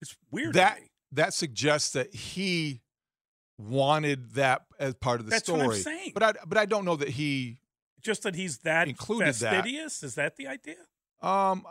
[0.00, 0.54] it's weird.
[0.54, 0.78] That
[1.12, 2.82] that suggests that he
[3.58, 5.66] wanted that as part of the That's story.
[5.66, 6.12] what I'm saying.
[6.14, 7.58] But I but I don't know that he
[8.00, 9.38] Just that he's that Included that.
[9.52, 10.02] fastidious.
[10.02, 10.76] Is that the idea?
[11.22, 11.64] um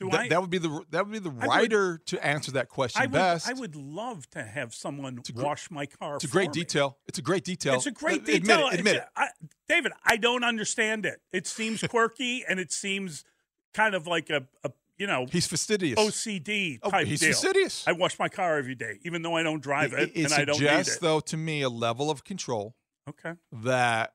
[0.00, 0.28] Do that, I?
[0.28, 3.06] that would be the that would be the would- writer to answer that question I
[3.06, 3.48] would, best.
[3.48, 6.16] I would love to have someone gr- wash my car.
[6.16, 6.60] it's a great me.
[6.62, 6.98] detail.
[7.06, 7.74] It's a great detail.
[7.74, 9.04] It's a great Uh, Admit it, admit it.
[9.16, 9.28] I,
[9.68, 11.20] David, I don't understand it.
[11.32, 13.24] It seems quirky and it seems
[13.72, 15.98] kind of like a, a you know He's fastidious.
[15.98, 17.28] OCD Oh, type he's deal.
[17.30, 17.84] fastidious.
[17.86, 20.44] I wash my car every day, even though I don't drive it, it, and I
[20.44, 20.98] don't need it.
[21.00, 22.74] though, to me, a level of control
[23.08, 24.14] okay, that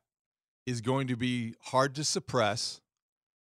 [0.65, 2.79] is going to be hard to suppress,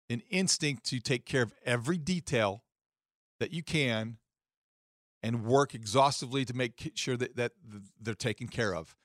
[0.09, 2.63] an instinct to take care of every detail
[3.39, 4.17] that you can,
[5.21, 7.51] and work exhaustively to make sure that, that
[7.99, 8.95] they're taken care of.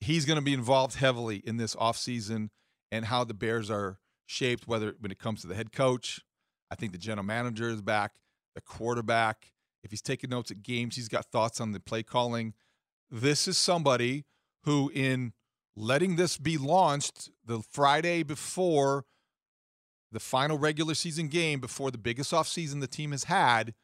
[0.00, 2.50] He's going to be involved heavily in this offseason
[2.92, 6.20] and how the Bears are shaped, whether when it comes to the head coach.
[6.70, 8.12] I think the general manager is back,
[8.54, 9.50] the quarterback.
[9.82, 12.54] If he's taking notes at games, he's got thoughts on the play calling.
[13.10, 14.26] This is somebody
[14.62, 15.32] who, in
[15.74, 19.04] letting this be launched the Friday before
[20.12, 23.74] the final regular season game, before the biggest offseason the team has had,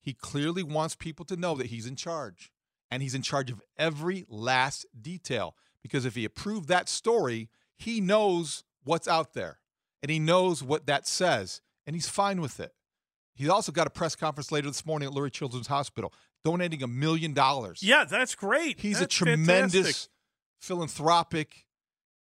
[0.00, 2.50] he clearly wants people to know that he's in charge.
[2.90, 5.56] And he's in charge of every last detail.
[5.82, 9.58] Because if he approved that story, he knows what's out there
[10.02, 12.72] and he knows what that says, and he's fine with it.
[13.34, 16.12] He's also got a press conference later this morning at Lurie Children's Hospital,
[16.44, 17.82] donating a million dollars.
[17.82, 18.78] yeah, that's great.
[18.80, 20.10] He's That's a tremendous fantastic.
[20.60, 21.66] philanthropic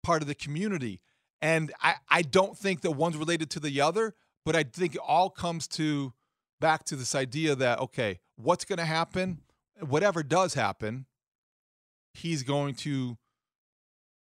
[0.02, 1.00] part of the community.
[1.42, 5.00] And I, I don't think that one's related to the other, but I think it
[5.06, 6.12] all comes to
[6.60, 9.40] back to this idea that, okay, what's going to happen?
[9.80, 11.06] Whatever does happen,
[12.12, 13.16] he's going to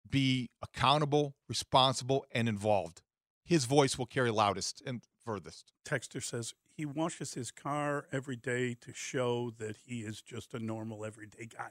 [0.09, 3.03] be accountable, responsible, and involved.
[3.45, 5.73] His voice will carry loudest and furthest.
[5.85, 10.59] Texter says he washes his car every day to show that he is just a
[10.59, 11.71] normal everyday guy.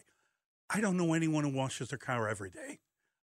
[0.70, 2.80] I don't know anyone who washes their car every day.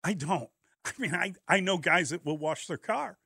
[0.03, 0.51] I don't.
[0.99, 3.19] I mean, I, I know guys that will wash their car.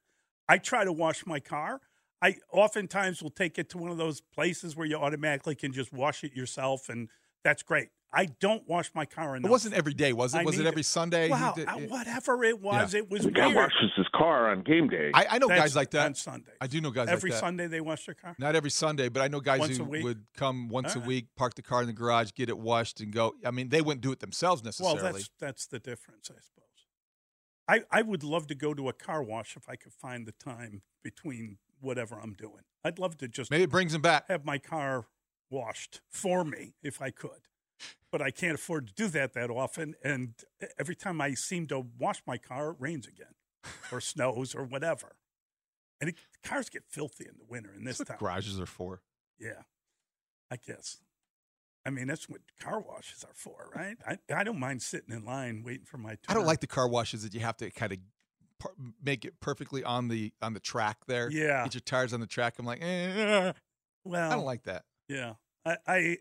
[0.48, 1.80] I try to wash my car.
[2.20, 5.92] I oftentimes will take it to one of those places where you automatically can just
[5.92, 7.08] wash it yourself, and
[7.42, 7.88] that's great.
[8.14, 9.48] I don't wash my car enough.
[9.48, 10.38] It wasn't every day, was it?
[10.40, 11.26] I was it need every Sunday?
[11.28, 13.56] He Wow, did- uh, whatever it was, it was The guy weird.
[13.56, 15.10] washes his car on game day.
[15.14, 16.06] I, I know That's guys like that.
[16.06, 16.50] on Sunday.
[16.60, 17.46] I do know guys Every like that.
[17.46, 18.36] Sunday they wash their car.
[18.38, 21.28] Not every Sunday, but I know guys Once who would come once All a week,
[21.36, 23.34] park the car in the garage, get it washed, and go.
[23.46, 25.02] I mean, they wouldn't do it themselves necessarily.
[25.02, 26.68] Well, that's that's the difference, I suppose.
[27.68, 30.32] I I would love to go to a car wash if I could find the
[30.32, 32.62] time between whatever I'm doing.
[32.84, 34.28] I'd love to just Maybe it brings them back.
[34.28, 35.06] have my car
[35.50, 37.48] washed for me if I could.
[38.10, 39.94] But I can't afford to do that that often.
[40.04, 40.34] And
[40.78, 43.34] every time I seem to wash my car, it rains again
[43.90, 45.16] or snows or whatever.
[46.00, 48.16] And it, cars get filthy in the winter in this town.
[48.18, 49.00] garages are for.
[49.38, 49.62] Yeah,
[50.50, 50.98] I guess.
[51.84, 53.96] I mean, that's what car washes are for, right?
[54.06, 56.18] I, I don't mind sitting in line waiting for my turn.
[56.28, 57.98] I don't like the car washes that you have to kind of
[58.60, 61.30] par- make it perfectly on the on the track there.
[61.30, 61.64] Yeah.
[61.64, 62.54] get your tires on the track.
[62.58, 63.52] I'm like, eh,
[64.04, 64.84] Well, I don't like that.
[65.08, 66.16] Yeah, I I,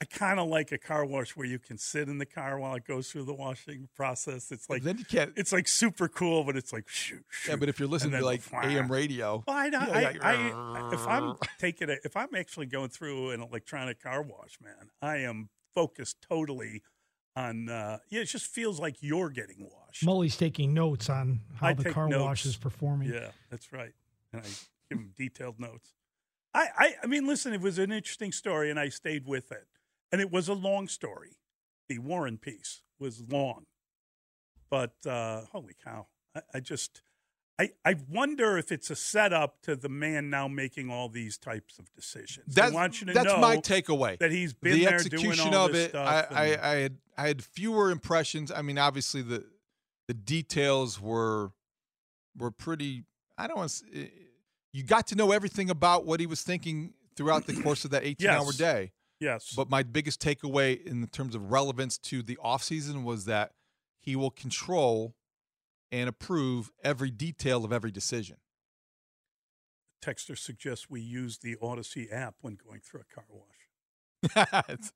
[0.00, 2.74] I kind of like a car wash where you can sit in the car while
[2.74, 4.50] it goes through the washing process.
[4.50, 5.32] It's like then you can't.
[5.36, 7.24] it's like super cool, but it's like shoot.
[7.48, 10.32] Yeah, but if you're listening to then like AM radio, Well, I, know, Yeah, I,
[10.32, 10.52] yeah.
[10.54, 14.90] I, if I'm taking it, if I'm actually going through an electronic car wash, man,
[15.00, 16.82] I am focused totally
[17.36, 17.68] on.
[17.68, 20.04] Uh, yeah, it just feels like you're getting washed.
[20.04, 22.22] Mully's taking notes on how I the car notes.
[22.22, 23.12] wash is performing.
[23.12, 23.92] Yeah, that's right.
[24.32, 24.44] And I
[24.90, 25.94] give him detailed notes.
[26.52, 29.66] I, I, I mean, listen, it was an interesting story, and I stayed with it.
[30.12, 31.38] And it was a long story.
[31.88, 33.66] The Warren piece was long,
[34.70, 36.06] but uh, holy cow!
[36.34, 37.02] I, I just,
[37.58, 41.78] I, I wonder if it's a setup to the man now making all these types
[41.78, 42.54] of decisions.
[42.54, 44.18] that's I want you to that's know my takeaway.
[44.18, 46.08] that he's been the there execution doing all of this it, stuff.
[46.08, 48.50] I, and- I, I had I had fewer impressions.
[48.50, 49.44] I mean, obviously the
[50.08, 51.50] the details were
[52.38, 53.04] were pretty.
[53.36, 54.08] I don't want to.
[54.72, 58.04] You got to know everything about what he was thinking throughout the course of that
[58.04, 58.56] 18 hour Yes.
[58.56, 58.92] day.
[59.20, 63.52] Yes, But my biggest takeaway in terms of relevance to the offseason was that
[64.00, 65.14] he will control
[65.90, 68.36] and approve every detail of every decision.
[70.04, 74.90] Texter suggests we use the Audacy app when going through a car wash.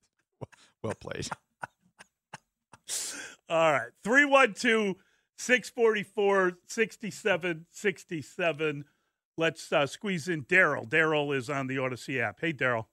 [0.83, 1.29] Well played.
[3.49, 3.91] All right.
[4.05, 4.97] 312
[5.37, 8.85] 644 6767.
[9.37, 10.89] Let's uh, squeeze in Daryl.
[10.89, 12.39] Daryl is on the Audacy app.
[12.41, 12.85] Hey, Daryl.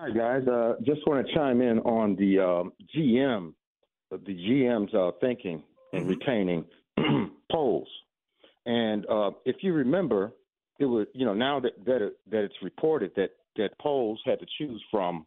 [0.00, 3.52] Hi guys, uh, just want to chime in on the um, GM,
[4.12, 6.08] the GM's uh, thinking and Mhm.
[6.08, 6.64] retaining
[7.50, 7.88] Poles.
[8.64, 10.32] And uh, if you remember,
[10.78, 14.38] it was you know now that that, it, that it's reported that that Poles had
[14.38, 15.26] to choose from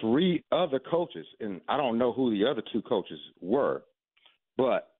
[0.00, 3.84] three other coaches, and I don't know who the other two coaches were,
[4.56, 4.90] but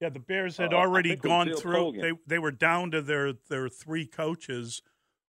[0.00, 2.00] Yeah, the Bears had Uh, already think it was gone through.
[2.00, 4.80] They they were down to their their three coaches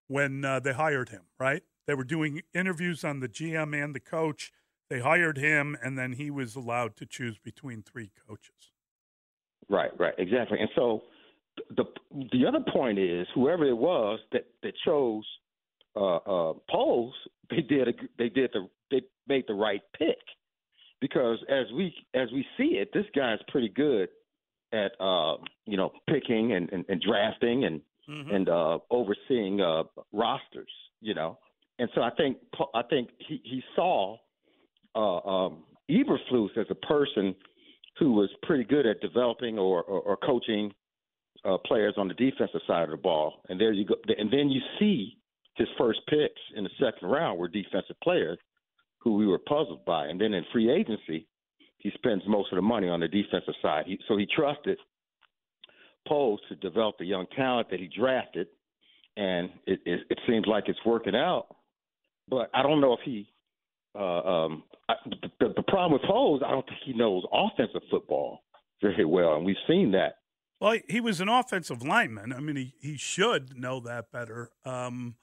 [0.06, 1.22] when uh, they hired him.
[1.40, 1.64] Right?
[1.90, 4.52] They were doing interviews on the GM and the coach.
[4.88, 8.70] They hired him, and then he was allowed to choose between three coaches.
[9.68, 10.60] Right, right, exactly.
[10.60, 11.02] And so
[11.70, 11.82] the
[12.30, 15.24] the other point is whoever it was that that chose
[15.96, 17.12] uh, uh, Poles,
[17.50, 20.22] they did a, they did the they made the right pick
[21.00, 24.08] because as we as we see it, this guy's pretty good
[24.72, 28.34] at uh, you know picking and, and, and drafting and Mhm.
[28.34, 31.38] and uh, overseeing uh, rosters, you know.
[31.80, 32.36] And so I think
[32.74, 34.18] I think he, he saw
[34.94, 37.34] uh, um, Eberflus as a person
[37.98, 40.72] who was pretty good at developing or, or, or coaching
[41.44, 43.42] uh, players on the defensive side of the ball.
[43.48, 43.96] And there you go.
[44.18, 45.16] And then you see
[45.54, 48.38] his first picks in the second round were defensive players
[48.98, 50.06] who we were puzzled by.
[50.06, 51.26] And then in free agency,
[51.78, 53.84] he spends most of the money on the defensive side.
[53.86, 54.78] He, so he trusted
[56.06, 58.48] Poles to develop the young talent that he drafted,
[59.16, 61.46] and it, it, it seems like it's working out.
[62.30, 63.28] But I don't know if he.
[63.98, 64.94] Uh, um, I,
[65.40, 68.40] the, the problem with Poles, I don't think he knows offensive football
[68.80, 70.14] very well, and we've seen that.
[70.60, 72.32] Well, he- he was an offensive lineman.
[72.32, 74.50] I mean, he, he should know that better.
[74.64, 75.16] Um,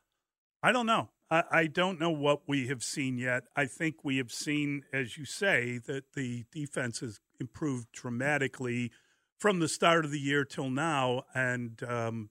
[0.62, 1.10] I don't know.
[1.32, 3.44] I, I don't know what we have seen yet.
[3.56, 8.92] I think we have seen, as you say, that the defense has improved dramatically
[9.40, 12.30] from the start of the year till now, and um,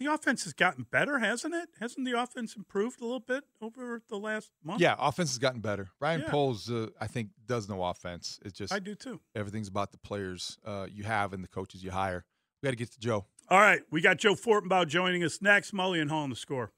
[0.00, 1.68] the offense has gotten better, hasn't it?
[1.80, 4.80] Hasn't the offense improved a little bit over the last month?
[4.80, 5.88] Yeah, offense has gotten better.
[6.00, 6.30] Ryan Yeah.
[6.30, 8.40] Poles, uh, I think, does know offense.
[8.44, 9.20] It's just I do too.
[9.34, 12.24] everything's about the players uh, you have and the coaches you hire.
[12.62, 13.26] We got to get to Joe.
[13.48, 15.72] All right, we got Joe Fortenbaugh joining us next.
[15.74, 16.72] Mully and Haugh on the score.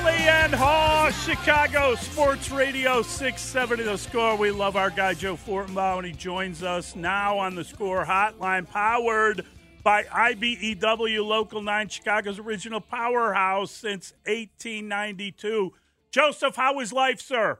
[0.00, 4.34] Mully and Haugh, Chicago Sports Radio 670 The Score.
[4.34, 8.66] We love our guy Joe Fortenbaugh, and he joins us now on the Score Hotline,
[8.66, 9.44] powered
[9.82, 15.72] by IBEW Local 9, Chicago's original powerhouse since 1892.
[16.10, 17.58] Joseph, how is life, sir?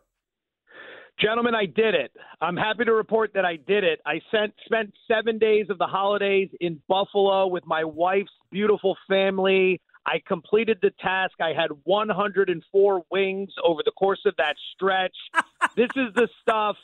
[1.20, 2.11] Gentlemen, I did it.
[2.41, 4.01] I'm happy to report that I did it.
[4.07, 9.82] I sent, spent seven days of the holidays in Buffalo with my wife's beautiful family.
[10.07, 11.34] I completed the task.
[11.40, 15.16] I had 104 wings over the course of that stretch.
[15.76, 16.76] this is the stuff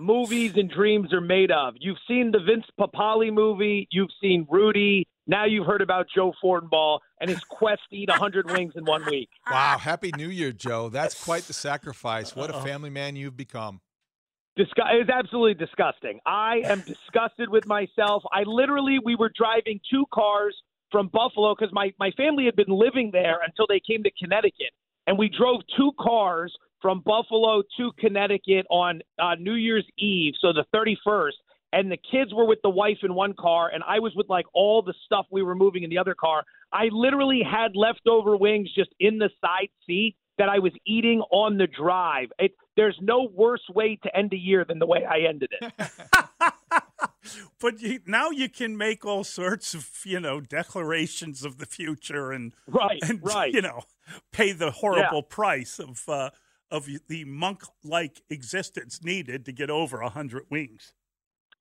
[0.00, 1.74] movies and dreams are made of.
[1.78, 3.86] You've seen the Vince Papale movie.
[3.90, 5.06] You've seen Rudy.
[5.26, 9.04] Now you've heard about Joe Fortenbaugh and his quest to eat 100 wings in one
[9.06, 9.28] week.
[9.50, 10.88] Wow, happy New Year, Joe.
[10.88, 12.34] That's quite the sacrifice.
[12.34, 13.80] What a family man you've become.
[14.58, 16.20] Disgu- it was absolutely disgusting.
[16.26, 18.22] I am disgusted with myself.
[18.32, 20.56] I literally, we were driving two cars
[20.94, 24.70] from Buffalo because my, my family had been living there until they came to Connecticut.
[25.08, 30.52] And we drove two cars from Buffalo to Connecticut on uh, New Year's Eve, so
[30.52, 31.32] the 31st.
[31.72, 34.46] And the kids were with the wife in one car, and I was with like
[34.54, 36.44] all the stuff we were moving in the other car.
[36.72, 41.58] I literally had leftover wings just in the side seat that I was eating on
[41.58, 42.28] the drive.
[42.38, 45.72] It, there's no worse way to end a year than the way I ended it.
[47.60, 52.32] but you, now you can make all sorts of you know declarations of the future
[52.32, 53.52] and Right, and right.
[53.52, 53.82] you know
[54.32, 56.30] pay the horrible price of uh,
[56.70, 60.92] of the monk like existence needed to get over a hundred wings.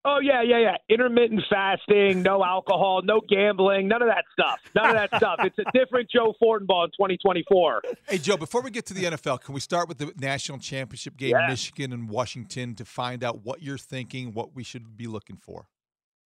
[0.06, 0.76] Oh yeah, yeah, yeah.
[0.90, 4.60] Intermittent fasting, no alcohol, no gambling, none of that stuff.
[4.76, 5.38] None of that stuff.
[5.40, 7.82] It's a different Joe Fortenbaugh in 2024.
[8.10, 11.16] Hey, Joe, before we get to the NFL, can we start with the national championship
[11.16, 11.48] game, Yeah.
[11.48, 15.68] Michigan and Washington, to find out what you're thinking, what we should be looking for?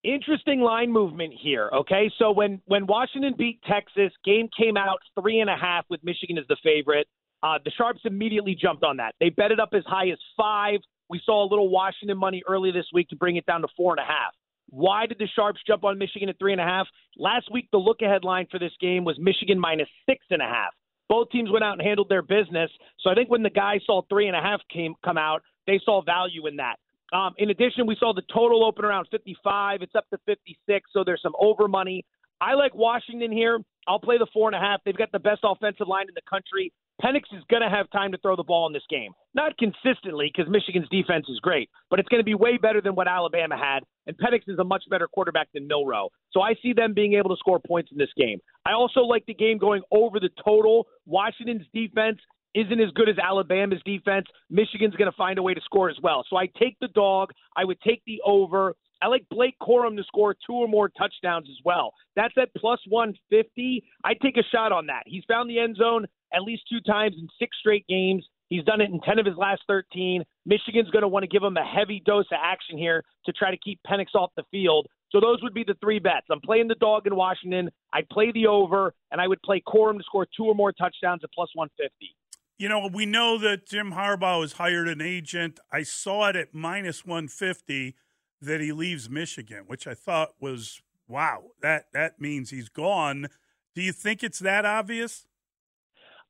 [0.04, 1.70] Interesting line movement here.
[1.74, 6.04] Okay, so when when Washington beat Texas, game came out three and a half with
[6.04, 7.08] Michigan as the favorite.
[7.44, 9.14] Uh, the sharps immediately jumped on that.
[9.20, 10.80] They bet it up as high as five.
[11.10, 13.94] We saw a little Washington money early this week to bring it down to four
[13.94, 14.34] and a half.
[14.70, 16.88] Why did the Sharps jump on Michigan at three and a half?
[17.18, 20.46] Last week, the look ahead line for this game was Michigan minus six and a
[20.46, 20.74] half.
[21.08, 22.70] Both teams went out and handled their business.
[23.00, 25.80] So I think when the guys saw three and a half came come out, they
[25.84, 26.76] saw value in that.
[27.14, 29.82] Um, in addition, we saw the total open around 55.
[29.82, 32.04] It's up to 56, so there's some over money.
[32.42, 33.60] I like Washington here.
[33.88, 34.82] I'll play the four and a half.
[34.86, 36.74] They've got the best offensive line in the country.
[37.04, 39.12] Penix is going to have time to throw the ball in this game.
[39.36, 42.96] Not consistently because Michigan's defense is great, but it's going to be way better than
[42.96, 43.84] what Alabama had.
[44.08, 46.10] And Penix is a much better quarterback than Milroe.
[46.32, 48.40] So I see them being able to score points in this game.
[48.66, 50.88] I also like the game going over the total.
[51.06, 52.18] Washington's defense
[52.56, 54.26] isn't as good as Alabama's defense.
[54.50, 56.26] Michigan's going to find a way to score as well.
[56.28, 57.30] So I take the dog.
[57.56, 58.74] I would take the over.
[59.02, 61.94] I like Blake Corum to score two or more touchdowns as well.
[62.16, 63.84] That's at plus 150.
[64.04, 65.04] I'd take a shot on that.
[65.06, 68.26] He's found the end zone at least two times in six straight games.
[68.50, 70.24] He's done it in 10 of his last 13.
[70.46, 73.52] Michigan's going to want to give him a heavy dose of action here to try
[73.52, 74.88] to keep Penix off the field.
[75.12, 76.28] So those would be the three bets.
[76.32, 77.70] I'm playing the dog in Washington.
[77.94, 81.24] I'd play the over, and I would play Corum to score two or more touchdowns
[81.24, 82.16] at plus 150.
[82.58, 85.60] You know, we know that Jim Harbaugh has hired an agent.
[85.72, 87.96] I saw it at minus 150
[88.42, 91.52] that he leaves Michigan, which I thought was wow.
[91.62, 93.28] That that means he's gone.
[93.76, 95.27] Do you think it's that obvious?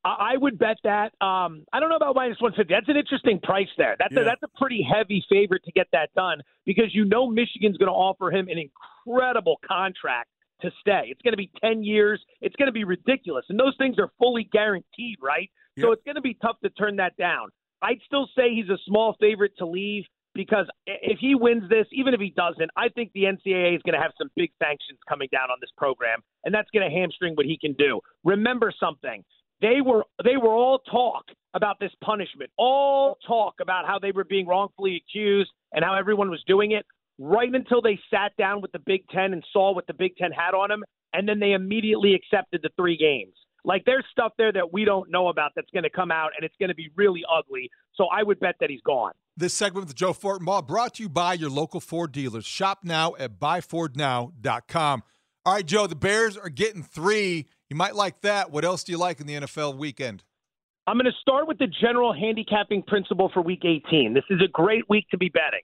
[0.05, 1.11] I would bet that.
[1.19, 2.73] Um, I don't know about minus 150.
[2.73, 3.95] That's an interesting price there.
[3.99, 4.21] That's, Yeah.
[4.21, 7.87] a, that's a pretty heavy favorite to get that done because you know Michigan's going
[7.89, 10.29] to offer him an incredible contract
[10.61, 11.07] to stay.
[11.07, 12.23] It's going to be 10 years.
[12.41, 13.45] It's going to be ridiculous.
[13.49, 15.49] And those things are fully guaranteed, right?
[15.79, 17.49] So it's going to be tough to turn that down.
[17.83, 22.13] I'd still say he's a small favorite to leave because if he wins this, even
[22.15, 25.27] if he doesn't, I think the NCAA is going to have some big sanctions coming
[25.31, 27.99] down on this program, and that's going to hamstring what he can do.
[28.23, 29.23] Remember something
[29.61, 34.23] they were they were all talk about this punishment, all talk about how they were
[34.23, 36.85] being wrongfully accused and how everyone was doing it,
[37.17, 40.31] right until they sat down with the Big Ten and saw what the Big Ten
[40.31, 40.83] had on them,
[41.13, 43.33] and then they immediately accepted the three games.
[43.63, 46.45] Like there's stuff there that we don't know about that's going to come out, and
[46.45, 47.69] it's going to be really ugly.
[47.95, 49.13] So I would bet that he's gone.
[49.35, 52.45] This segment with Joe Fortenbaugh brought to you by your local Ford dealers.
[52.45, 55.03] Shop now at buyfordnow.com.
[55.45, 57.47] All right, Joe, the Bears are getting three.
[57.69, 58.51] You might like that.
[58.51, 60.23] What else do you like in the NFL weekend?
[60.87, 64.13] I'm going to start with the general handicapping principle for Week 18.
[64.13, 65.59] This is a great week to be betting.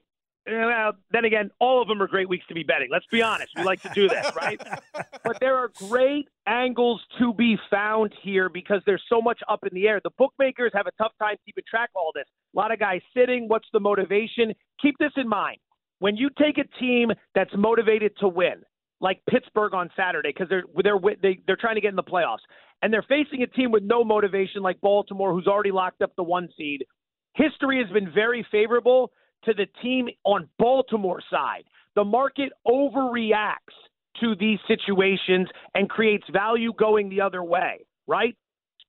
[0.46, 2.88] Uh, well, then again, all of them are great weeks to be betting.
[2.92, 3.50] Let's be honest.
[3.56, 4.60] We like to do that, right?
[5.24, 9.74] but there are great angles to be found here because there's so much up in
[9.74, 9.98] the air.
[10.04, 12.26] The bookmakers have a tough time keeping track of all this.
[12.54, 13.48] A lot of guys sitting.
[13.48, 14.52] What's the motivation?
[14.82, 15.56] Keep this in mind.
[16.00, 18.62] When you take a team that's motivated to win,
[19.04, 22.38] like Pittsburgh on Saturday, because they're they're they, they're trying to get in the playoffs,
[22.80, 26.22] and they're facing a team with no motivation like Baltimore, who's already locked up the
[26.22, 26.86] one seed.
[27.34, 29.12] History has been very favorable
[29.44, 31.64] to the team on Baltimore's side.
[31.94, 33.76] The market overreacts
[34.20, 38.34] to these situations and creates value going the other way, right?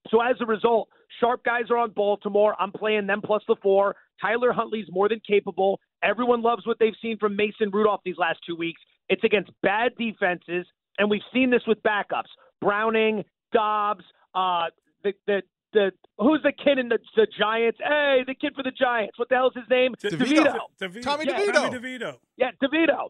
[0.09, 0.87] So as a result,
[1.19, 2.55] sharp guys are on Baltimore.
[2.57, 3.95] I'm playing them plus the four.
[4.21, 5.79] Tyler Huntley's more than capable.
[6.03, 8.81] Everyone loves what they've seen from Mason Rudolph these last two weeks.
[9.09, 10.65] It's against bad defenses,
[10.97, 12.29] and we've seen this with backups.
[12.61, 14.03] Browning, Dobbs,
[14.33, 14.65] uh,
[15.03, 15.41] the the
[15.73, 17.77] the who's the kid in the the Giants?
[17.83, 19.17] Hey, the kid for the Giants.
[19.19, 19.93] What the hell's his name?
[20.03, 20.55] DeVito.
[20.81, 21.01] DeVito.
[21.01, 21.53] Tommy Yeah, DeVito.
[21.53, 22.17] Tommy DeVito.
[22.37, 23.09] Yeah, DeVito.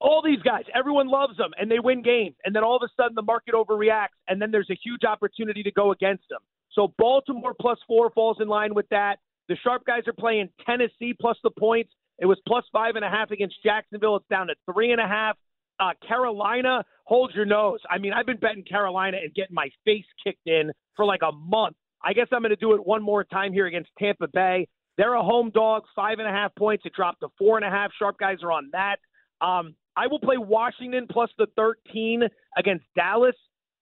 [0.00, 2.34] All these guys, everyone loves them, and they win games.
[2.44, 5.62] And then all of a sudden, the market overreacts, and then there's a huge opportunity
[5.62, 6.40] to go against them.
[6.72, 9.16] So Baltimore plus four falls in line with that.
[9.48, 11.92] The sharp guys are playing Tennessee plus the points.
[12.20, 14.16] It was plus five and a half against Jacksonville.
[14.16, 15.36] It's down to three and a half.
[15.80, 17.80] Uh, Carolina, hold your nose.
[17.88, 21.32] I mean, I've been betting Carolina and getting my face kicked in for like a
[21.32, 21.76] month.
[22.04, 24.68] I guess I'm going to do it one more time here against Tampa Bay.
[24.98, 26.84] They're a home dog, five and a half points.
[26.84, 27.90] It dropped to four and a half.
[27.98, 28.96] Sharp guys are on that.
[29.40, 32.22] Um, I will play Washington plus the 13
[32.56, 33.34] against Dallas.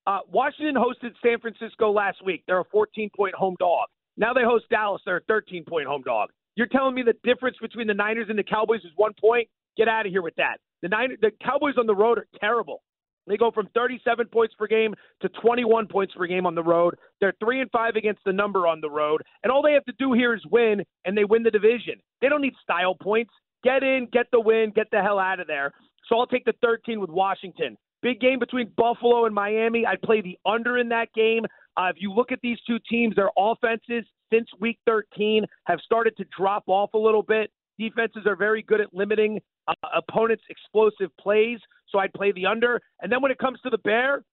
[0.07, 2.45] Uh, Washington hosted San Francisco last week.
[2.47, 3.89] They're a 14 point home dog.
[4.17, 5.03] Now they host Dallas.
[5.05, 6.31] They're a 13 point home dog.
[6.59, 9.47] You're telling me the difference between the Niners and the Cowboys is one point?
[9.77, 10.57] Get out of here with that.
[10.83, 12.83] The Niners, the Cowboys on the road are terrible.
[13.29, 14.93] They go from 37 points per game
[15.23, 16.97] to 21 points per game on the road.
[17.21, 19.93] They're three and five against the number on the road, and all they have to
[20.01, 21.95] do here is win, and they win the division.
[22.21, 23.31] They don't need style points.
[23.63, 25.71] Get in, get the win, get the hell out of there.
[26.09, 27.77] So I'll take the 13 with Washington.
[28.03, 29.87] Big game between Buffalo and Miami.
[29.87, 31.45] I'd play the under in that game.
[31.79, 36.17] Uh, if you look at these two teams, their offenses since week 13 have started
[36.17, 37.51] to drop off a little bit.
[37.79, 41.59] Defenses are very good at limiting uh, opponents' explosive plays,
[41.89, 42.81] so I'd play the under.
[43.01, 44.25] And then when it comes to the Bear,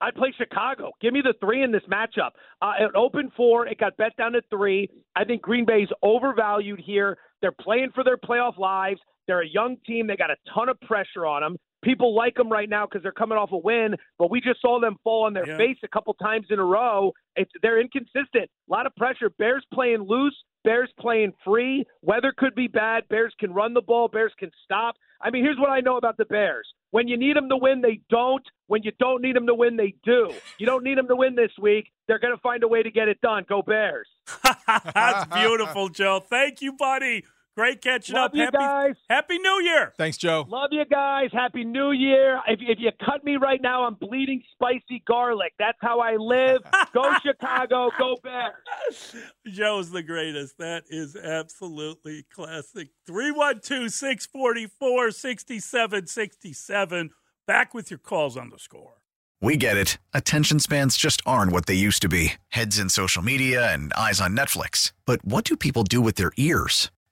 [0.00, 0.90] I'd play Chicago.
[1.00, 2.30] Give me the three in this matchup.
[2.60, 3.68] Uh, it opened four.
[3.68, 4.88] It got bet down to three.
[5.14, 7.18] I think Green Bay's overvalued here.
[7.40, 9.00] They're playing for their playoff lives.
[9.26, 10.06] They're a young team.
[10.06, 11.56] They got a ton of pressure on them.
[11.82, 14.78] People like them right now because they're coming off a win, but we just saw
[14.80, 15.56] them fall on their Yeah.
[15.56, 17.12] face a couple times in a row.
[17.36, 18.50] It's, they're inconsistent.
[18.68, 19.30] A lot of pressure.
[19.38, 20.36] Bears playing loose.
[20.62, 21.84] Bears playing free.
[22.02, 23.08] Weather could be bad.
[23.08, 24.08] Bears can run the ball.
[24.08, 24.94] Bears can stop.
[25.22, 26.68] I mean, here's what I know about the Bears.
[26.90, 28.42] When you need them to win, they don't.
[28.66, 30.30] When you don't need them to win, they do.
[30.58, 31.90] You don't need them to win this week.
[32.08, 33.44] They're going to find a way to get it done.
[33.48, 34.08] Go Bears.
[34.66, 36.20] That's beautiful, Joe.
[36.20, 37.24] Thank you, buddy.
[37.60, 38.34] Great catching Love up.
[38.34, 38.94] you Happy, guys.
[39.10, 39.92] Happy New Year.
[39.98, 40.46] Thanks, Joe.
[40.48, 41.28] Love you guys.
[41.30, 42.40] Happy New Year.
[42.48, 45.52] If, if you cut me right now, I'm bleeding spicy garlic.
[45.58, 46.62] That's how I live.
[46.94, 47.90] Go Chicago.
[47.98, 49.14] Go Bears.
[49.46, 50.56] Joe's the greatest.
[50.56, 52.88] That is absolutely classic.
[53.06, 57.10] 312 644 6767.
[57.46, 58.94] Back with your calls on the score.
[59.42, 59.98] We get it.
[60.14, 64.18] Attention spans just aren't what they used to be heads in social media and eyes
[64.18, 64.92] on Netflix.
[65.04, 66.90] But what do people do with their ears?